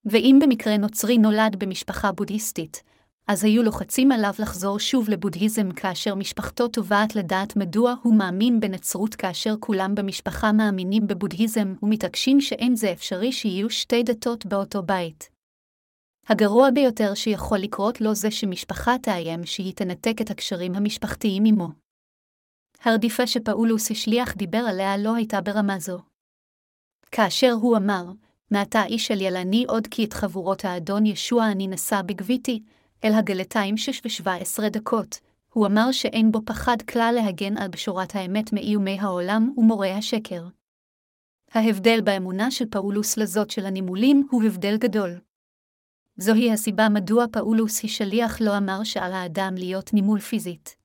[0.04, 2.82] ואם במקרה נוצרי נולד במשפחה בודהיסטית,
[3.28, 9.14] אז היו לוחצים עליו לחזור שוב לבודהיזם כאשר משפחתו תובעת לדעת מדוע הוא מאמין בנצרות
[9.14, 15.30] כאשר כולם במשפחה מאמינים בבודהיזם ומתעקשים שאין זה אפשרי שיהיו שתי דתות באותו בית.
[16.28, 21.68] הגרוע ביותר שיכול לקרות לו זה שמשפחה תאיים שהיא תנתק את הקשרים המשפחתיים עמו.
[22.84, 25.98] הרדיפה שפאולוס השליח דיבר עליה לא הייתה ברמה זו.
[27.10, 28.04] כאשר הוא אמר,
[28.50, 32.62] מעתה איש אל ילני עוד כי את חבורות האדון ישוע אני נשא בגביתי,
[33.04, 35.18] אל הגלתיים שש ושבע עשרה דקות,
[35.52, 40.46] הוא אמר שאין בו פחד כלל להגן על בשורת האמת מאיומי העולם ומורי השקר.
[41.52, 45.20] ההבדל באמונה של פאולוס לזאת של הנימולים הוא הבדל גדול.
[46.16, 50.81] זוהי הסיבה מדוע פאולוס השליח לא אמר שעל האדם להיות נימול פיזית.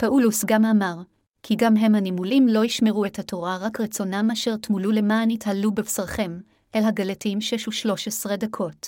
[0.00, 0.94] פאולוס גם אמר,
[1.42, 6.40] כי גם הם הנימולים לא ישמרו את התורה רק רצונם אשר תימולו למען יתהללו בבשרכם,
[6.74, 8.86] אל הגלתים שש ושלוש עשרה דקות.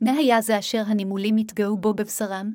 [0.00, 2.52] מה היה זה אשר הנימולים התגאו בו בבשרם?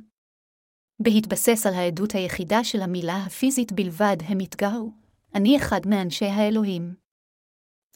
[0.99, 4.91] בהתבסס על העדות היחידה של המילה הפיזית בלבד, הם התגאו,
[5.35, 6.95] אני אחד מאנשי האלוהים.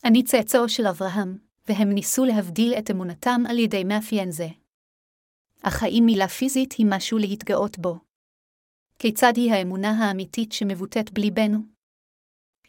[0.04, 1.38] אני צאצאו של אברהם,
[1.68, 4.48] והם ניסו להבדיל את אמונתם על ידי מאפיין זה.
[5.64, 8.07] אך האם מילה פיזית היא משהו להתגאות בו?
[9.00, 11.60] כיצד היא האמונה האמיתית שמבוטאת בליבנו?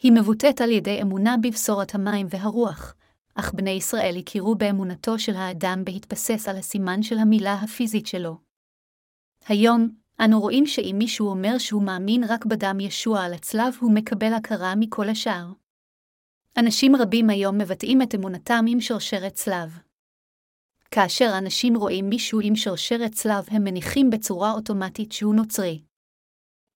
[0.03, 2.95] היא מבוטאת על ידי אמונה בבשורת המים והרוח,
[3.35, 8.39] אך בני ישראל הכירו באמונתו של האדם בהתבסס על הסימן של המילה הפיזית שלו.
[9.47, 9.89] היום,
[10.25, 14.75] אנו רואים שאם מישהו אומר שהוא מאמין רק בדם ישוע על הצלב, הוא מקבל הכרה
[14.77, 15.53] מכל השאר.
[16.57, 19.79] אנשים רבים היום מבטאים את אמונתם עם שרשרת צלב.
[20.91, 25.88] כאשר אנשים רואים מישהו עם שרשרת צלב, הם מניחים בצורה אוטומטית שהוא נוצרי.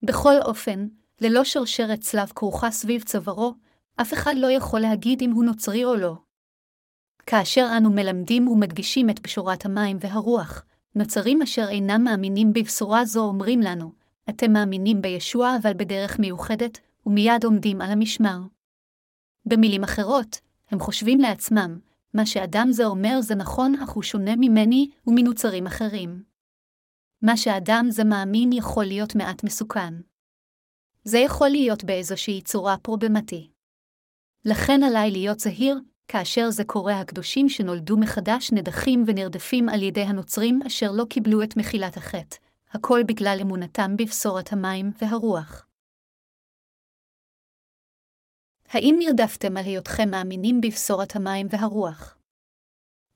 [0.03, 0.87] בכל אופן,
[1.21, 3.55] ללא שרשרת צלב כרוכה סביב צווארו,
[4.01, 6.15] אף אחד לא יכול להגיד אם הוא נוצרי או לא.
[7.27, 13.61] כאשר אנו מלמדים ומדגישים את בשורת המים והרוח, נוצרים אשר אינם מאמינים בבשורה זו אומרים
[13.61, 13.93] לנו,
[14.31, 18.39] אתם מאמינים בישוע אבל בדרך מיוחדת, ומיד עומדים על המשמר.
[19.47, 20.41] במילים אחרות,
[20.71, 21.79] הם חושבים לעצמם,
[22.15, 26.32] מה שאדם זה אומר זה נכון, אך הוא שונה ממני ומנוצרים אחרים.
[27.23, 29.95] מה שאדם זה מאמין יכול להיות מעט מסוכן.
[31.05, 33.51] זה יכול להיות באיזושהי צורה פרובלמטי.
[34.45, 40.61] לכן עליי להיות זהיר, כאשר זה קורה הקדושים שנולדו מחדש נדחים ונרדפים על ידי הנוצרים
[40.67, 42.37] אשר לא קיבלו את מחילת החטא,
[42.71, 45.67] הכל בגלל אמונתם בבשורת המים והרוח.
[48.69, 52.19] האם נרדפתם על היותכם מאמינים בבשורת המים והרוח?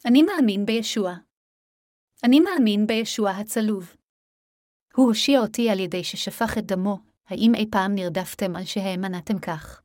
[0.05, 1.26] אני מאמין בישוע.
[2.25, 3.97] אני מאמין בישוע הצלוב.
[4.95, 9.83] הוא הושיע אותי על ידי ששפך את דמו, האם אי פעם נרדפתם על שהאמנתם כך?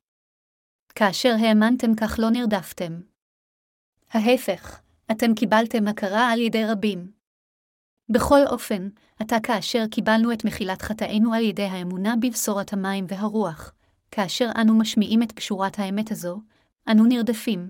[0.96, 3.02] כאשר האמנתם כך לא נרדפתם.
[4.10, 7.12] ההפך, אתם קיבלתם הכרה על ידי רבים.
[8.10, 13.74] בכל אופן, עתה כאשר קיבלנו את מחילת חטאינו על ידי האמונה בבשורת המים והרוח,
[14.12, 16.42] כאשר אנו משמיעים את קשורת האמת הזו,
[16.92, 17.70] אנו נרדפים.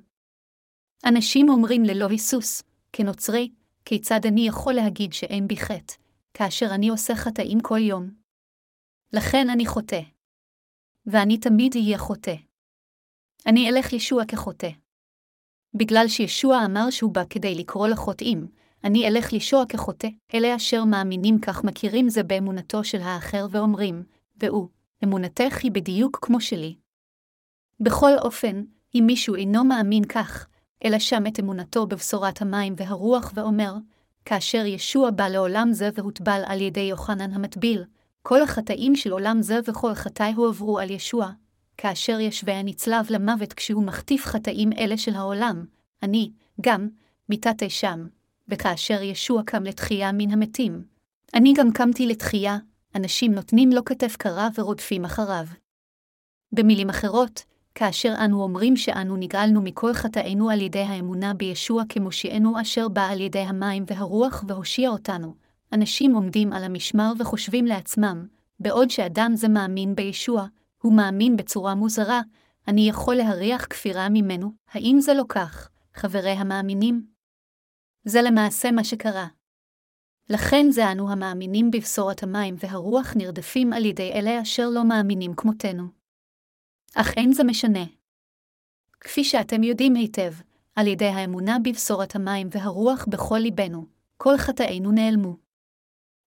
[1.05, 3.51] אנשים אומרים ללא היסוס, כנוצרי,
[3.85, 5.93] כיצד אני יכול להגיד שאין בי חטא,
[6.33, 8.11] כאשר אני עושה חטאים כל יום?
[9.13, 10.01] לכן אני חוטא.
[11.05, 12.35] ואני תמיד אהיה חוטא.
[13.45, 14.69] אני אלך ישוע כחוטא.
[15.73, 18.47] בגלל שישוע אמר שהוא בא כדי לקרוא לחוטאים,
[18.83, 24.03] אני אלך לישוע כחוטא, אלה אשר מאמינים כך מכירים זה באמונתו של האחר ואומרים,
[24.35, 24.69] והוא,
[25.03, 26.75] אמונתך היא בדיוק כמו שלי.
[27.79, 28.63] בכל אופן,
[28.95, 30.47] אם מישהו אינו מאמין כך,
[30.85, 33.75] אלא שם את אמונתו בבשורת המים והרוח ואומר,
[34.25, 37.83] כאשר ישוע בא לעולם זה והוטבל על ידי יוחנן המטביל,
[38.21, 41.31] כל החטאים של עולם זה וכל חטאי הועברו על ישוע,
[41.77, 45.65] כאשר ישווה הנצלב למוות כשהוא מחטיף חטאים אלה של העולם,
[46.03, 46.89] אני, גם,
[47.29, 48.07] מיתתי שם,
[48.47, 50.83] וכאשר ישוע קם לתחייה מן המתים.
[51.33, 52.57] אני גם קמתי לתחייה,
[52.95, 55.45] אנשים נותנים לו כתף קרה ורודפים אחריו.
[56.51, 57.43] במילים אחרות,
[57.81, 63.21] כאשר אנו אומרים שאנו נגאלנו מכל חטאינו על ידי האמונה בישוע כמושיענו אשר בא על
[63.21, 65.35] ידי המים והרוח והושיע אותנו,
[65.73, 68.27] אנשים עומדים על המשמר וחושבים לעצמם,
[68.59, 70.45] בעוד שאדם זה מאמין בישוע,
[70.81, 72.21] הוא מאמין בצורה מוזרה,
[72.67, 77.05] אני יכול להריח כפירה ממנו, האם זה לא כך, חברי המאמינים?
[78.05, 79.27] זה למעשה מה שקרה.
[80.29, 86.00] לכן זה אנו המאמינים בבשורת המים והרוח נרדפים על ידי אלה אשר לא מאמינים כמותנו.
[86.95, 87.85] אך אין זה משנה.
[88.99, 90.33] כפי שאתם יודעים היטב,
[90.75, 93.85] על ידי האמונה בבשורת המים והרוח בכל ליבנו,
[94.17, 95.37] כל חטאינו נעלמו.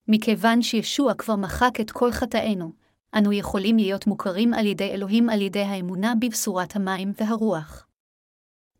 [0.09, 2.73] מכיוון שישוע כבר מחק את כל חטאינו,
[3.19, 7.87] אנו יכולים להיות מוכרים על ידי אלוהים על ידי האמונה בבשורת המים והרוח.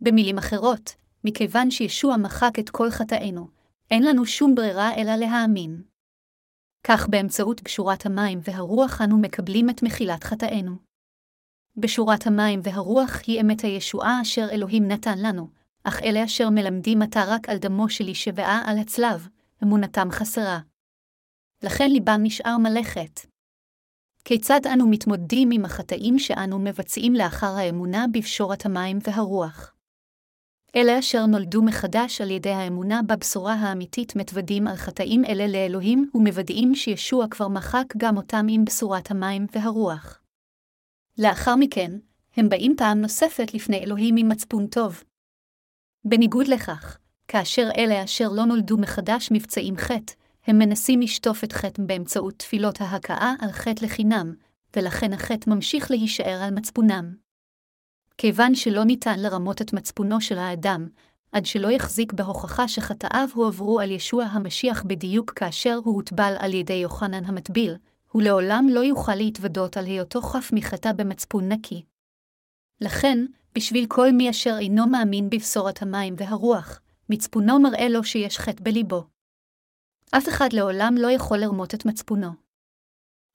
[0.01, 3.49] במילים אחרות, מכיוון שישוע מחק את כל חטאינו,
[3.91, 5.83] אין לנו שום ברירה אלא להאמין.
[6.85, 10.94] כך באמצעות בשורת המים והרוח אנו מקבלים את מחילת חטאינו.
[11.77, 15.49] בשורת המים והרוח היא אמת הישועה אשר אלוהים נתן לנו,
[15.85, 19.29] אך אלה אשר מלמדים עתה רק על דמו של שבעה על הצלב,
[19.63, 20.61] אמונתם חסרה.
[21.63, 23.21] לכן ליבם נשאר מלאכת.
[24.25, 29.75] כיצד אנו מתמודדים עם החטאים שאנו מבצעים לאחר האמונה בפשורת המים והרוח?
[30.77, 36.75] אלה אשר נולדו מחדש על ידי האמונה בבשורה האמיתית מתוודים על חטאים אלה לאלוהים ומוודאים
[36.75, 40.24] שישוע כבר מחק גם אותם עם בשורת המים והרוח.
[41.19, 41.93] לאחר מכן,
[42.37, 45.03] הם באים פעם נוספת לפני אלוהים עם מצפון טוב.
[46.05, 46.99] בניגוד לכך,
[47.29, 50.13] כאשר אלה אשר לא נולדו מחדש מבצעים חטא,
[50.47, 54.35] הם מנסים לשטוף את חטא באמצעות תפילות ההכאה על חטא לחינם,
[54.77, 57.15] ולכן החטא ממשיך להישאר על מצפונם.
[58.19, 60.89] כיוון שלא ניתן לרמות את מצפונו של האדם,
[61.33, 66.75] עד שלא יחזיק בהוכחה שחטאיו הועברו על ישוע המשיח בדיוק כאשר הוא הוטבל על ידי
[66.75, 67.77] יוחנן המטביל,
[68.15, 71.83] הוא לעולם לא יוכל להתוודות על היותו חף מחטא במצפון נקי.
[72.81, 73.19] לכן,
[73.55, 79.05] בשביל כל מי אשר אינו מאמין בבשורת המים והרוח, מצפונו מראה לו שיש חטא בליבו.
[80.11, 82.31] אף אחד לעולם לא יכול לרמות את מצפונו.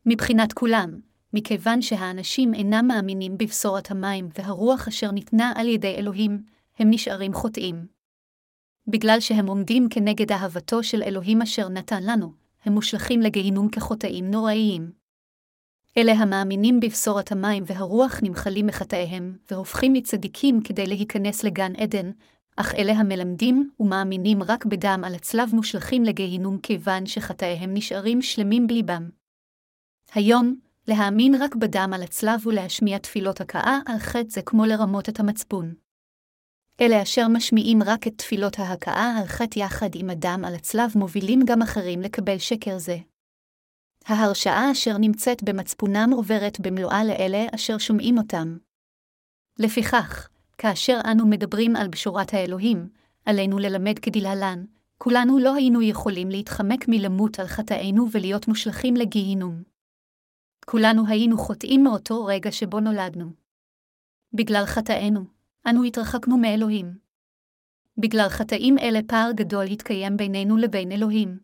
[0.05, 0.99] מבחינת כולם,
[1.33, 6.43] מכיוון שהאנשים אינם מאמינים בבשורת המים והרוח אשר ניתנה על ידי אלוהים,
[6.79, 7.87] הם נשארים חוטאים.
[8.87, 12.33] בגלל שהם עומדים כנגד אהבתו של אלוהים אשר נתן לנו,
[12.65, 14.91] הם מושלכים לגיהינום כחוטאים נוראיים.
[15.97, 22.11] אלה המאמינים בבשורת המים והרוח נמחלים מחטאיהם, והופכים מצדיקים כדי להיכנס לגן עדן,
[22.55, 29.09] אך אלה המלמדים ומאמינים רק בדם על הצלב מושלכים לגיהינום כיוון שחטאיהם נשארים שלמים בליבם.
[30.13, 30.55] היום,
[30.87, 35.73] להאמין רק בדם על הצלב ולהשמיע תפילות הכאה על חטא זה כמו לרמות את המצפון.
[36.81, 41.61] אלה אשר משמיעים רק את תפילות ההכאה חטא יחד עם הדם על הצלב מובילים גם
[41.61, 42.97] אחרים לקבל שקר זה.
[44.05, 48.57] ההרשעה אשר נמצאת במצפונם עוברת במלואה לאלה אשר שומעים אותם.
[49.59, 52.89] לפיכך, כאשר אנו מדברים על בשורת האלוהים,
[53.25, 54.65] עלינו ללמד כדלהלן,
[54.97, 59.63] כולנו לא היינו יכולים להתחמק מלמות על חטאינו ולהיות מושלכים לגיהינום.
[60.65, 63.31] כולנו היינו חוטאים מאותו רגע שבו נולדנו.
[64.33, 66.97] בגלל חטאינו, אנו התרחקנו מאלוהים.
[67.97, 71.39] בגלל חטאים אלה פער גדול התקיים בינינו לבין אלוהים.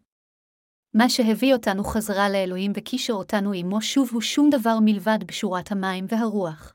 [0.94, 6.06] מה שהביא אותנו חזרה לאלוהים וקישר אותנו עמו שוב הוא שום דבר מלבד בשורת המים
[6.10, 6.74] והרוח.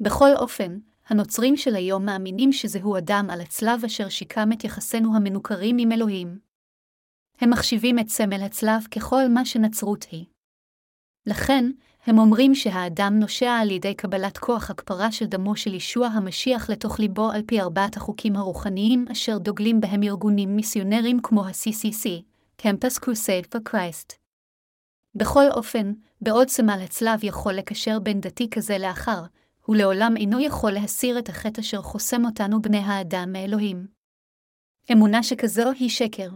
[0.00, 5.76] בכל אופן, הנוצרים של היום מאמינים שזהו אדם על הצלב אשר שיקם את יחסינו המנוכרים
[5.78, 6.38] עם אלוהים.
[7.40, 10.26] הם מחשיבים את סמל הצלב ככל מה שנצרות היא.
[11.26, 11.70] לכן,
[12.08, 17.00] הם אומרים שהאדם נושע על ידי קבלת כוח הכפרה של דמו של ישוע המשיח לתוך
[17.00, 22.08] ליבו על פי ארבעת החוקים הרוחניים אשר דוגלים בהם ארגונים מיסיונרים כמו ה-CCC,
[22.62, 24.14] Campus Crusade for Christ.
[25.14, 29.22] בכל אופן, בעוד סמל הצלב יכול לקשר בין דתי כזה לאחר,
[29.64, 33.86] הוא לעולם אינו יכול להסיר את החטא אשר חוסם אותנו בני האדם מאלוהים.
[34.92, 36.28] אמונה שכזו היא שקר.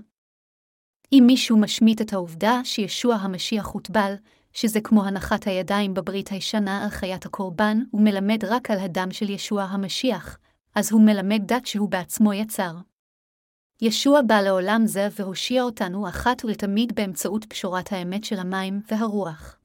[1.12, 4.14] אם מישהו משמיט את העובדה שישוע המשיח הוטבל,
[4.52, 9.62] שזה כמו הנחת הידיים בברית הישנה על חיית הקורבן, ומלמד רק על הדם של ישוע
[9.62, 10.38] המשיח,
[10.74, 12.72] אז הוא מלמד דת שהוא בעצמו יצר.
[13.80, 19.58] ישוע בא לעולם זה והושיע אותנו אחת ולתמיד באמצעות פשורת האמת של המים והרוח.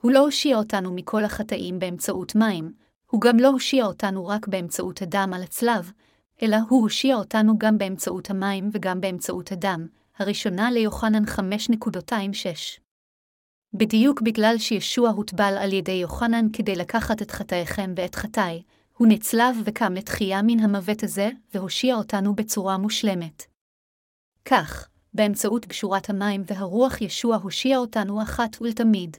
[0.00, 2.72] הוא לא הושיע אותנו מכל החטאים באמצעות מים,
[3.10, 5.92] הוא גם לא הושיע אותנו רק באמצעות הדם על הצלב,
[6.42, 9.86] אלא הוא הושיע אותנו גם באמצעות המים וגם באמצעות הדם,
[10.18, 12.83] הראשונה ליוחנן 5.26.
[13.76, 18.62] בדיוק בגלל שישוע הוטבל על ידי יוחנן כדי לקחת את חטאיכם ואת חטאי,
[18.96, 23.42] הוא נצלב וקם לתחייה מן המוות הזה, והושיע אותנו בצורה מושלמת.
[24.44, 29.16] כך, באמצעות גשורת המים והרוח ישוע הושיע אותנו אחת ולתמיד.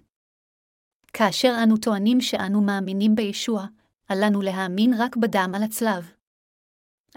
[1.14, 3.66] כאשר אנו טוענים שאנו מאמינים בישוע,
[4.08, 6.12] עלינו להאמין רק בדם על הצלב.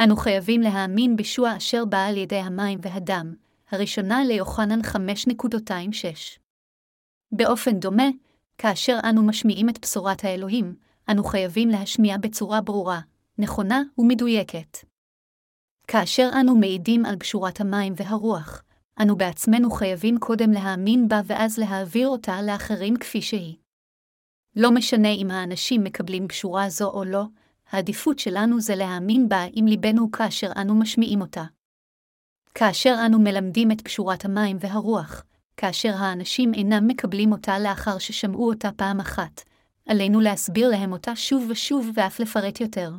[0.05, 3.34] אנו חייבים להאמין בישוע אשר בא על ידי המים והדם,
[3.70, 6.48] הראשונה ליוחנן 5.26.
[7.33, 8.09] באופן דומה,
[8.59, 10.74] כאשר אנו משמיעים את בשורת האלוהים,
[11.11, 13.01] אנו חייבים להשמיע בצורה ברורה,
[13.39, 14.79] נכונה ומדויקת.
[15.87, 18.62] כאשר אנו מעידים על בשורת המים והרוח,
[19.03, 23.57] אנו בעצמנו חייבים קודם להאמין בה ואז להעביר אותה לאחרים כפי שהיא.
[24.57, 27.24] לא משנה אם האנשים מקבלים בשורה זו או לא,
[27.70, 31.45] העדיפות שלנו זה להאמין בה עם ליבנו כאשר אנו משמיעים אותה.
[32.55, 35.24] כאשר אנו מלמדים את פשורת המים והרוח,
[35.61, 39.43] כאשר האנשים אינם מקבלים אותה לאחר ששמעו אותה פעם אחת,
[39.89, 42.93] עלינו להסביר להם אותה שוב ושוב ואף לפרט יותר.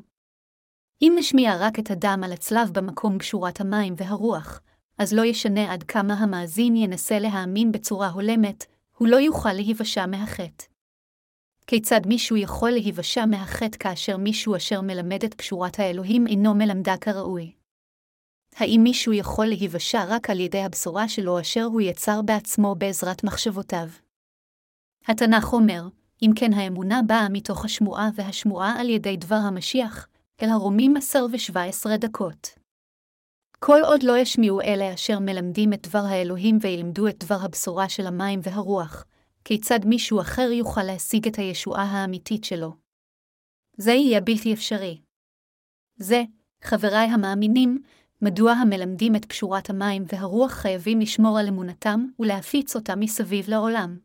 [1.01, 4.61] אם נשמיע רק את הדם על הצלב במקום בשורת המים והרוח,
[4.97, 8.65] אז לא ישנה עד כמה המאזין ינסה להאמין בצורה הולמת,
[8.97, 10.65] הוא לא יוכל להיוושע מהחטא.
[11.67, 17.58] כיצד מישהו יכול להיוושע מהחטא כאשר מישהו אשר מלמד את פשורת האלוהים אינו מלמדה כראוי?
[18.59, 23.87] האם מישהו יכול להיוושע רק על ידי הבשורה שלו אשר הוא יצר בעצמו בעזרת מחשבותיו?
[25.07, 25.87] התנ"ך אומר,
[26.21, 30.07] אם כן האמונה באה מתוך השמועה והשמועה על ידי דבר המשיח,
[30.41, 32.49] אל הרומים עשר ושבע עשרה דקות.
[33.59, 38.07] כל עוד לא ישמיעו אלה אשר מלמדים את דבר האלוהים וילמדו את דבר הבשורה של
[38.07, 39.05] המים והרוח,
[39.45, 42.75] כיצד מישהו אחר יוכל להשיג את הישועה האמיתית שלו.
[43.77, 45.01] זה יהיה בלתי אפשרי.
[45.95, 46.23] זה,
[46.63, 47.81] חבריי המאמינים,
[48.21, 53.97] מדוע המלמדים את פשורת המים והרוח חייבים לשמור על אמונתם ולהפיץ אותה מסביב לעולם.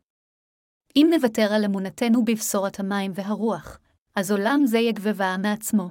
[0.97, 3.79] אם נוותר על אמונתנו בבשורת המים והרוח,
[4.17, 5.91] אז עולם זה יגבבה מעצמו.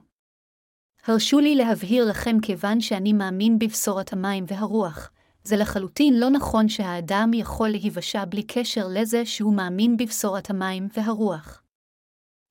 [1.07, 5.11] הרשו לי להבהיר לכם כיוון שאני מאמין בבשורת המים והרוח,
[5.43, 11.62] זה לחלוטין לא נכון שהאדם יכול להיוושע בלי קשר לזה שהוא מאמין בבשורת המים והרוח.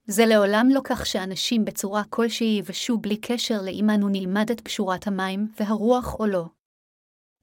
[0.07, 5.07] זה לעולם לא כך שאנשים בצורה כלשהי ייוושעו בלי קשר לאם אנו נלמד את פשורת
[5.07, 6.45] המים והרוח או לא.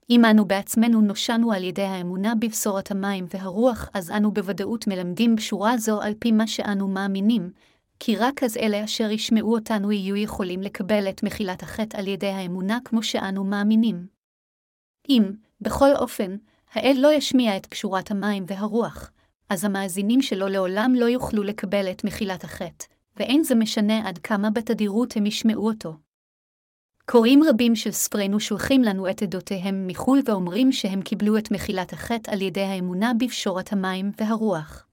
[0.09, 5.77] אם אנו בעצמנו נושענו על ידי האמונה בבשורת המים והרוח, אז אנו בוודאות מלמדים בשורה
[5.77, 7.51] זו על פי מה שאנו מאמינים,
[7.99, 12.27] כי רק אז אלה אשר ישמעו אותנו יהיו יכולים לקבל את מחילת החטא על ידי
[12.27, 14.07] האמונה כמו שאנו מאמינים.
[15.09, 15.31] אם,
[15.61, 16.37] בכל אופן,
[16.73, 19.11] האל לא ישמיע את פשורת המים והרוח,
[19.49, 22.85] אז המאזינים שלו לעולם לא יוכלו לקבל את מחילת החטא,
[23.17, 25.93] ואין זה משנה עד כמה בתדירות הם ישמעו אותו.
[27.05, 32.31] קוראים רבים של ספרינו שולחים לנו את עדותיהם מחו"ל ואומרים שהם קיבלו את מחילת החטא
[32.31, 34.87] על ידי האמונה בפשורת המים והרוח.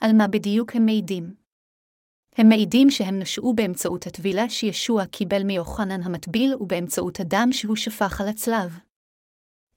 [0.00, 1.34] על מה בדיוק הם מעידים?
[2.36, 8.28] הם מעידים שהם נשעו באמצעות הטבילה שישוע קיבל מיוחנן המטביל ובאמצעות הדם שהוא שפך על
[8.28, 8.78] הצלב.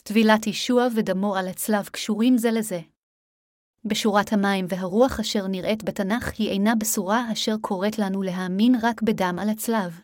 [0.04, 2.80] טבילת ישוע ודמו על הצלב קשורים זה לזה.
[3.88, 9.36] בשורת המים והרוח אשר נראית בתנ"ך היא אינה בשורה אשר קוראת לנו להאמין רק בדם
[9.42, 10.02] על הצלב.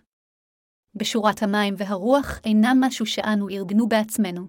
[0.95, 4.47] בשורת המים והרוח אינה משהו שאנו ארגנו בעצמנו.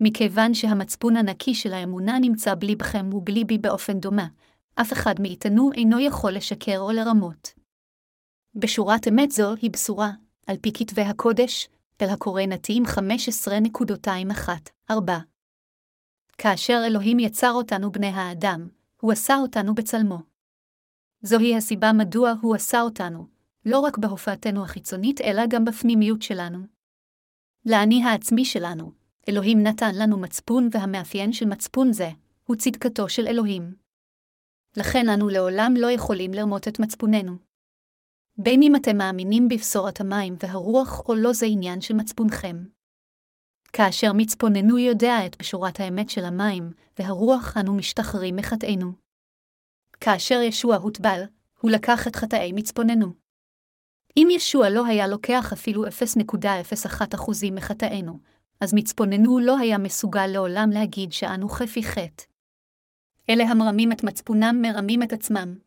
[0.00, 4.26] מכיוון שהמצפון הנקי של האמונה נמצא בליבכם ובליבי באופן דומה,
[4.74, 7.54] אף אחד מאיתנו אינו יכול לשקר או לרמות.
[8.54, 10.10] בשורת אמת זו היא בשורה,
[10.46, 11.68] על פי כתבי הקודש,
[12.02, 14.92] אל הקורא נתיים 15.21-4.
[16.38, 18.68] כאשר אלוהים יצר אותנו בני האדם,
[19.00, 20.18] הוא עשה אותנו בצלמו.
[21.22, 23.26] זוהי הסיבה מדוע הוא עשה אותנו,
[23.64, 26.58] לא רק בהופעתנו החיצונית, אלא גם בפנימיות שלנו.
[27.66, 28.92] לאני העצמי שלנו,
[29.28, 32.10] אלוהים נתן לנו מצפון, והמאפיין של מצפון זה,
[32.44, 33.74] הוא צדקתו של אלוהים.
[34.76, 37.36] לכן אנו לעולם לא יכולים לרמות את מצפוננו.
[38.38, 42.75] בין אם אתם מאמינים בבשורת המים והרוח או לא זה עניין של מצפונכם.
[43.76, 48.92] כאשר מצפוננו יודע את בשורת האמת של המים והרוח, אנו משתחררים מחטאינו.
[50.00, 51.22] כאשר ישוע הוטבל,
[51.60, 53.06] הוא לקח את חטאי מצפוננו.
[54.16, 58.18] אם ישוע לא היה לוקח אפילו 0.01% מחטאינו,
[58.60, 62.24] אז מצפוננו לא היה מסוגל לעולם להגיד שאנו חפי חטא.
[63.30, 65.58] אלה המרמים את מצפונם מרמים את עצמם.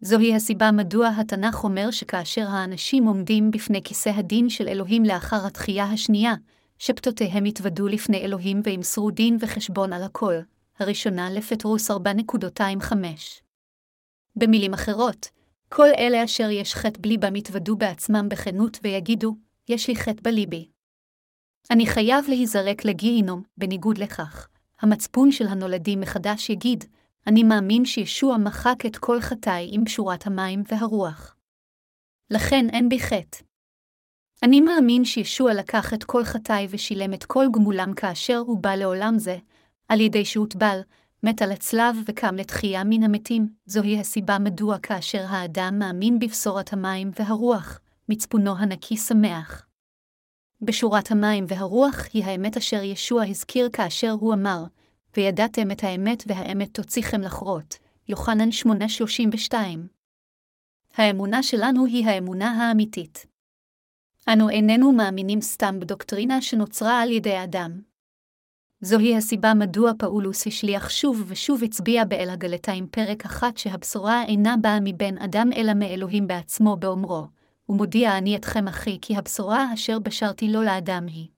[0.00, 5.84] זוהי הסיבה מדוע התנ"ך אומר שכאשר האנשים עומדים בפני כיסא הדין של אלוהים לאחר התחייה
[5.84, 6.34] השנייה,
[6.78, 10.34] שפתותיהם יתוודו לפני אלוהים וימסרו דין וחשבון על הכל,
[10.78, 11.94] הראשונה לפטרוס 4.25.
[14.36, 15.28] במילים אחרות,
[15.68, 19.36] כל אלה אשר יש חטא בליבם יתוודו בעצמם בכנות ויגידו,
[19.68, 20.68] יש לי חטא בליבי.
[21.70, 24.48] אני חייב להיזרק לגיהינום, בניגוד לכך.
[24.80, 26.84] המצפון של הנולדים מחדש יגיד,
[27.26, 31.36] אני מאמין שישוע מחק את כל חטאי עם פשורת המים והרוח.
[32.30, 33.45] לכן אין בי חטא.
[34.42, 39.18] אני מאמין שישוע לקח את כל חטאי ושילם את כל גמולם כאשר הוא בא לעולם
[39.18, 39.36] זה,
[39.88, 40.80] על ידי שהוטבל,
[41.22, 47.10] מת על הצלב וקם לתחייה מן המתים, זוהי הסיבה מדוע כאשר האדם מאמין בבשורת המים
[47.18, 49.66] והרוח, מצפונו הנקי שמח.
[50.60, 54.64] בשורת המים והרוח היא האמת אשר ישוע הזכיר כאשר הוא אמר,
[55.16, 57.78] וידעתם את האמת והאמת תוציכם לחרות,
[58.08, 59.54] יוחנן 8:32.
[60.96, 63.35] האמונה שלנו היא האמונה האמיתית.
[64.32, 67.80] אנו איננו מאמינים סתם בדוקטרינה שנוצרה על ידי אדם.
[68.80, 74.78] זוהי הסיבה מדוע פאולוס השליח שוב ושוב הצביע באל הגלתיים פרק אחת שהבשורה אינה באה
[74.80, 77.26] מבן אדם אלא מאלוהים בעצמו באומרו,
[77.68, 81.28] ומודיע אני אתכם אחי כי הבשורה אשר בשרתי לא לאדם היא.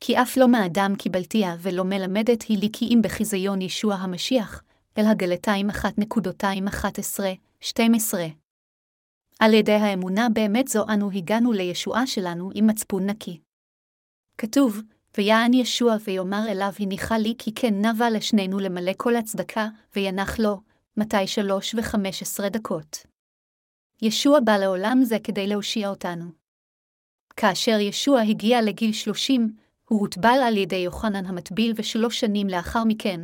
[0.00, 4.62] כי אף לא מאדם קיבלתיה ולא מלמדת היא לי כי אם בחיזיון ישוע המשיח,
[4.98, 5.74] אל הגלתיים 1.211-12.
[9.44, 13.40] על ידי האמונה באמת זו אנו הגענו לישועה שלנו עם מצפון נקי.
[14.38, 14.80] כתוב,
[15.16, 20.60] ויען ישוע ויאמר אליו הניחה לי כי כן נבה לשנינו למלא כל הצדקה, וינח לו,
[20.96, 23.06] מתי שלוש וחמש עשרה דקות.
[24.02, 26.24] ישוע בא לעולם זה כדי להושיע אותנו.
[27.36, 29.56] כאשר ישוע הגיע לגיל שלושים,
[29.88, 33.20] הוא הוטבל על ידי יוחנן המטביל ושלוש שנים לאחר מכן,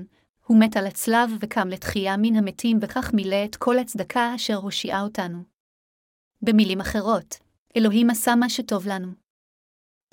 [0.46, 5.02] הוא מת על הצלב וקם לתחייה מן המתים וכך מילא את כל הצדקה אשר הושיעה
[5.02, 5.57] אותנו.
[6.42, 7.38] במילים אחרות,
[7.76, 9.08] אלוהים עשה מה שטוב לנו.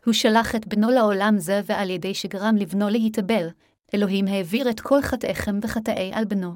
[0.05, 3.47] הוא שלח את בנו לעולם זה ועל ידי שגרם לבנו להתאבל,
[3.93, 6.53] אלוהים העביר את כל חטאיכם וחטאי על בנו.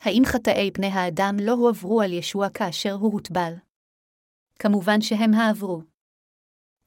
[0.00, 3.52] האם חטאי בני האדם לא הועברו על ישוע כאשר הוא הוטבל?
[4.58, 5.82] כמובן שהם העברו.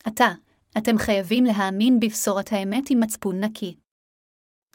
[0.03, 0.31] עתה,
[0.77, 3.75] אתם חייבים להאמין בבשורת האמת עם מצפון נקי.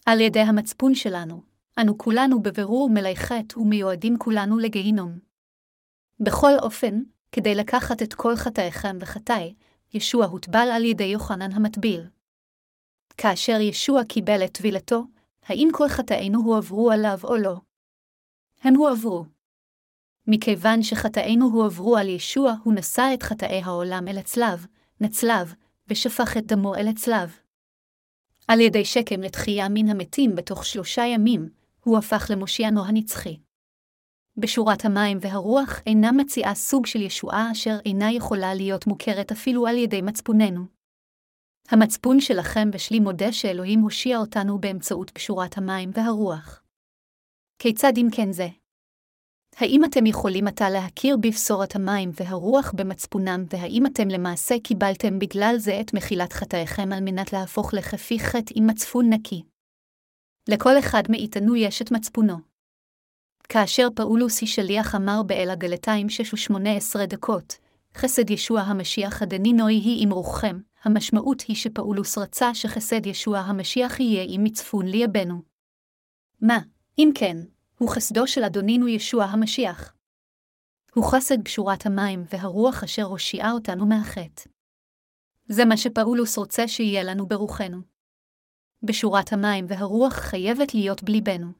[0.07, 1.43] על ידי המצפון שלנו,
[1.81, 5.28] אנו כולנו בבירור מלאי חטא ומיועדים כולנו לגיהינום.
[6.21, 7.03] בכל אופן,
[7.33, 9.55] כדי לקחת את כל חטאיכם וחטאי,
[9.95, 12.07] ישוע הוטבל על ידי יוחנן המטביל.
[13.17, 15.05] כאשר ישוע קיבל את טבילתו,
[15.47, 17.57] האם כל חטאינו הועברו עליו או לא?
[18.63, 19.25] הם הועברו.
[20.27, 24.67] מכיוון שחטאינו הועברו על ישוע, הוא נשא את חטאי העולם אל הצלב,
[25.01, 25.55] נצלב,
[25.89, 27.39] ושפך את דמו אל הצלב.
[28.49, 31.49] על ידי שקם לתחייה מן המתים בתוך שלושה ימים,
[31.85, 33.37] הוא הפך למושיענו הנצחי.
[34.39, 39.77] בשורת המים והרוח אינה מציעה סוג של ישועה אשר אינה יכולה להיות מוכרת אפילו על
[39.77, 40.65] ידי מצפוננו.
[41.71, 46.63] המצפון שלכם ושלי מודה שאלוהים הושיע אותנו באמצעות פשורת המים והרוח.
[47.59, 48.49] כיצד אם כן זה?
[49.57, 55.81] האם אתם יכולים עתה להכיר בבשורת המים והרוח במצפונם, והאם אתם למעשה קיבלתם בגלל זה
[55.81, 59.43] את מחילת חטאיכם על מנת להפוך לכפי חטא עם מצפון נקי?
[60.49, 62.58] לכל אחד מאיתנו יש את מצפונו.
[63.49, 67.59] כאשר פאולוס היא שליח אמר באל הגלתיים שש ושמונה עשרה דקות,
[67.95, 74.27] חסד ישוע המשיח הדנינוי היא עם רוחכם, המשמעות היא שפאולוס רצה שחסד ישוע המשיח יהיה
[74.29, 75.43] עם מצפון ליבנו.
[76.41, 76.59] מה,
[76.99, 77.37] אם כן,
[77.79, 79.95] הוא חסדו של אדונינו ישוע המשיח.
[80.95, 84.43] הוא חסד קשורת המים והרוח אשר הושיעה אותנו מהחטא.
[85.47, 87.79] זה מה שפאולוס רוצה שיהיה לנו ברוחנו.
[88.83, 91.58] בשורת המים והרוח חייבת להיות בליבנו.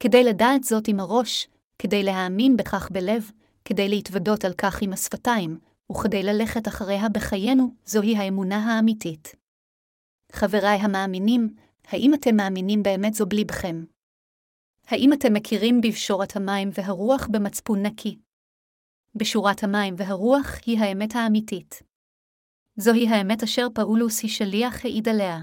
[0.00, 3.30] כדי לדעת זאת עם הראש, כדי להאמין בכך בלב,
[3.64, 5.58] כדי להתוודות על כך עם השפתיים,
[5.92, 9.34] וכדי ללכת אחריה בחיינו, זוהי האמונה האמיתית.
[10.32, 11.54] חבריי המאמינים,
[11.88, 13.84] האם אתם מאמינים באמת זו בליבכם?
[14.86, 18.18] האם אתם מכירים בבשורת המים והרוח במצפון נקי?
[19.14, 21.82] בשורת המים והרוח היא האמת האמיתית.
[22.76, 25.40] זוהי האמת אשר פאולוס היא שליח העיד עליה.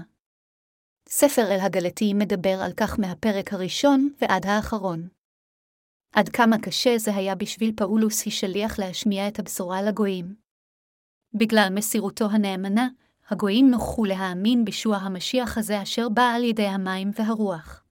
[1.08, 5.08] ספר אל הגלתי מדבר על כך מהפרק הראשון ועד האחרון.
[6.14, 10.34] עד כמה קשה זה היה בשביל פאולוס היא שליח להשמיע את הבשורה לגויים.
[11.34, 12.88] בגלל מסירותו הנאמנה,
[13.28, 17.84] הגויים נוכחו להאמין בישוע המשיח הזה אשר בא על ידי המים והרוח.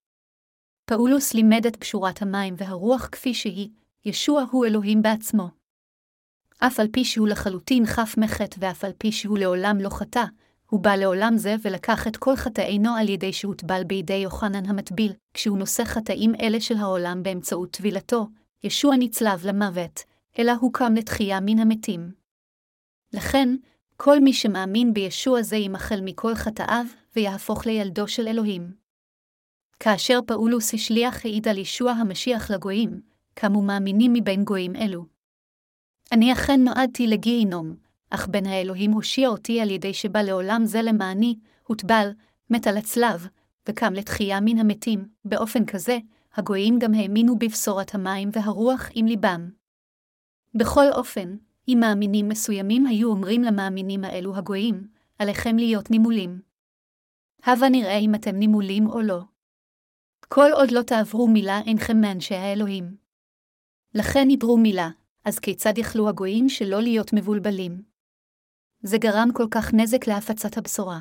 [0.86, 3.70] פאולוס לימד את פשורת המים והרוח כפי שהיא,
[4.06, 5.50] ישוע הוא אלוהים בעצמו.
[6.60, 10.24] אף על פי שהוא לחלוטין חף מחטא ואף על פי שהוא לעולם לא חטא,
[10.70, 15.58] הוא בא לעולם זה ולקח את כל חטאינו על ידי שהוטבל בידי יוחנן המטביל, כשהוא
[15.58, 18.28] נושא חטאים אלה של העולם באמצעות טבילתו,
[18.64, 20.04] ישוע נצלב למוות,
[20.40, 22.12] אלא הוא קם לתחייה מן המתים.
[23.14, 23.50] לכן,
[23.98, 28.74] כל מי שמאמין בישוע זה ימחל מכל חטאיו, ויהפוך לילדו של אלוהים.
[29.80, 33.02] כאשר פאולוס השליח העיד על ישוע המשיח לגויים,
[33.34, 35.06] קמו מאמינים מבין גויים אלו.
[36.12, 37.76] אני אכן נועדתי לגיהינום,
[38.10, 42.10] אך בן האלוהים הושיע אותי על ידי שבא לעולם זה למעני, הוטבל,
[42.50, 43.28] מת על הצלב,
[43.70, 45.98] וקם לתחייה מן המתים, באופן כזה,
[46.36, 49.50] הגויים גם האמינו בבשורת המים והרוח עם ליבם.
[50.56, 51.36] בכל אופן,
[51.68, 54.88] אם מאמינים מסוימים היו אומרים למאמינים האלו הגויים,
[55.20, 56.42] עליכם להיות נימולים.
[57.44, 59.22] הבה נראה אם אתם נימולים או לא.
[60.28, 62.96] כל עוד לא תעברו מילה אינכם מאנשי האלוהים.
[63.96, 64.90] לכן נדרו מילה,
[65.26, 67.89] אז כיצד יכלו הגויים שלא להיות מבולבלים?
[68.82, 71.00] זה גרם כל כך נזק להפצת הבשורה.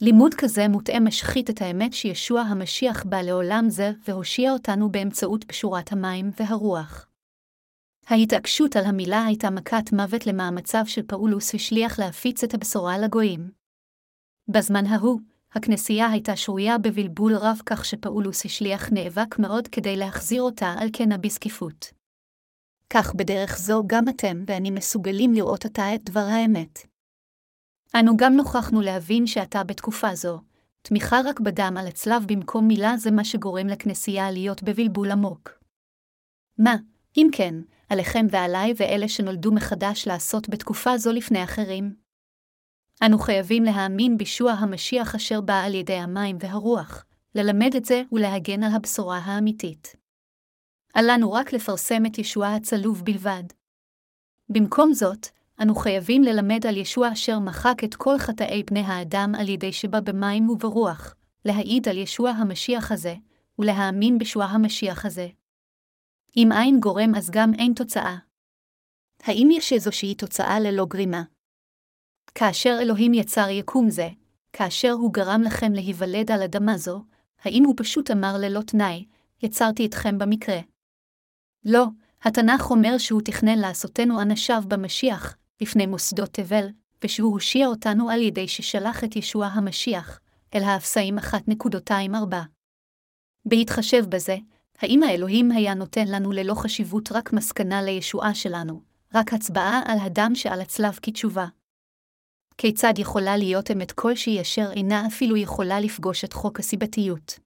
[0.00, 5.92] לימוד כזה מוטעה משחית את האמת שישוע המשיח בא לעולם זה והושיע אותנו באמצעות פשורת
[5.92, 7.08] המים והרוח.
[8.06, 13.50] ההתעקשות על המילה הייתה מכת מוות למאמציו של פאולוס השליח להפיץ את הבשורה לגויים.
[14.48, 15.20] בזמן ההוא,
[15.52, 21.18] הכנסייה הייתה שרויה בבלבול רב כך שפאולוס השליח נאבק מאוד כדי להחזיר אותה על כנה
[21.18, 22.03] בזקיפות.
[22.94, 26.78] כך בדרך זו גם אתם ואני מסוגלים לראות עתה את דבר האמת.
[28.00, 30.40] אנו גם נוכחנו להבין שעתה בתקופה זו,
[30.82, 35.50] תמיכה רק בדם על הצלב במקום מילה זה מה שגורם לכנסייה להיות בבלבול עמוק.
[36.58, 36.76] מה,
[37.16, 37.54] אם כן,
[37.88, 41.94] עליכם ועליי ואלה שנולדו מחדש לעשות בתקופה זו לפני אחרים?
[43.06, 48.62] אנו חייבים להאמין בישוע המשיח אשר בא על ידי המים והרוח, ללמד את זה ולהגן
[48.62, 50.03] על הבשורה האמיתית.
[50.96, 53.42] אל לנו רק לפרסם את ישוע הצלוב בלבד.
[54.48, 55.26] במקום זאת,
[55.62, 60.00] אנו חייבים ללמד על ישוע אשר מחק את כל חטאי בני האדם על ידי שבא
[60.00, 61.14] במים וברוח,
[61.44, 63.14] להעיד על ישוע המשיח הזה,
[63.58, 65.28] ולהאמין בישוע המשיח הזה.
[66.36, 68.16] אם אין גורם אז גם אין תוצאה.
[69.22, 71.22] האם יש איזושהי תוצאה ללא גרימה?
[72.34, 74.08] כאשר אלוהים יצר יקום זה,
[74.52, 77.04] כאשר הוא גרם לכם להיוולד על אדמה זו,
[77.42, 79.06] האם הוא פשוט אמר ללא תנאי,
[79.42, 80.73] יצרתי אתכם במקרה?
[81.64, 81.86] לא,
[82.22, 86.66] התנ"ך אומר שהוא תכנן לעשותנו אנשיו במשיח, לפני מוסדות תבל,
[87.04, 90.20] ושהוא הושיע אותנו על ידי ששלח את ישוע המשיח,
[90.54, 92.36] אל האפסאים 1.24.
[93.44, 94.36] בהתחשב בזה,
[94.78, 98.82] האם האלוהים היה נותן לנו ללא חשיבות רק מסקנה לישועה שלנו,
[99.14, 101.46] רק הצבעה על הדם שעל הצלב כתשובה.
[102.58, 107.38] כיצד יכולה להיות אמת כלשהי אשר אינה אפילו יכולה לפגוש את חוק הסיבתיות?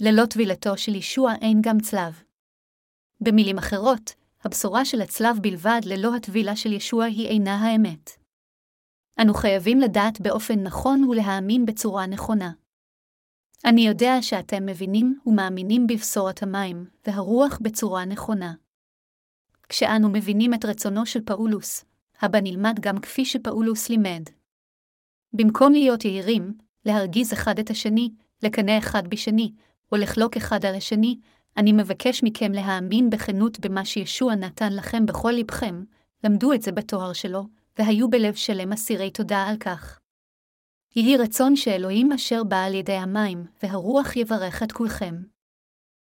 [0.00, 2.22] ללא טבילתו של ישוע אין גם צלב.
[3.22, 4.14] במילים אחרות,
[4.44, 8.10] הבשורה של הצלב בלבד ללא הטבילה של ישוע היא אינה האמת.
[9.20, 12.52] אנו חייבים לדעת באופן נכון ולהאמין בצורה נכונה.
[13.64, 18.54] אני יודע שאתם מבינים ומאמינים בבשורת המים והרוח בצורה נכונה.
[19.68, 21.84] כשאנו מבינים את רצונו של פאולוס,
[22.20, 24.22] הבא נלמד גם כפי שפאולוס לימד.
[25.32, 26.54] במקום להיות יהירים,
[26.84, 28.10] להרגיז אחד את השני,
[28.42, 29.52] לקנא אחד בשני,
[29.92, 31.18] או לחלוק אחד על השני,
[31.56, 35.84] אני מבקש מכם להאמין בכנות במה שישוע נתן לכם בכל לבכם,
[36.24, 37.46] למדו את זה בתואר שלו,
[37.78, 39.98] והיו בלב שלם אסירי תודה על כך.
[40.96, 45.31] יהי רצון שאלוהים אשר בא על ידי המים, והרוח יברך את כולכם.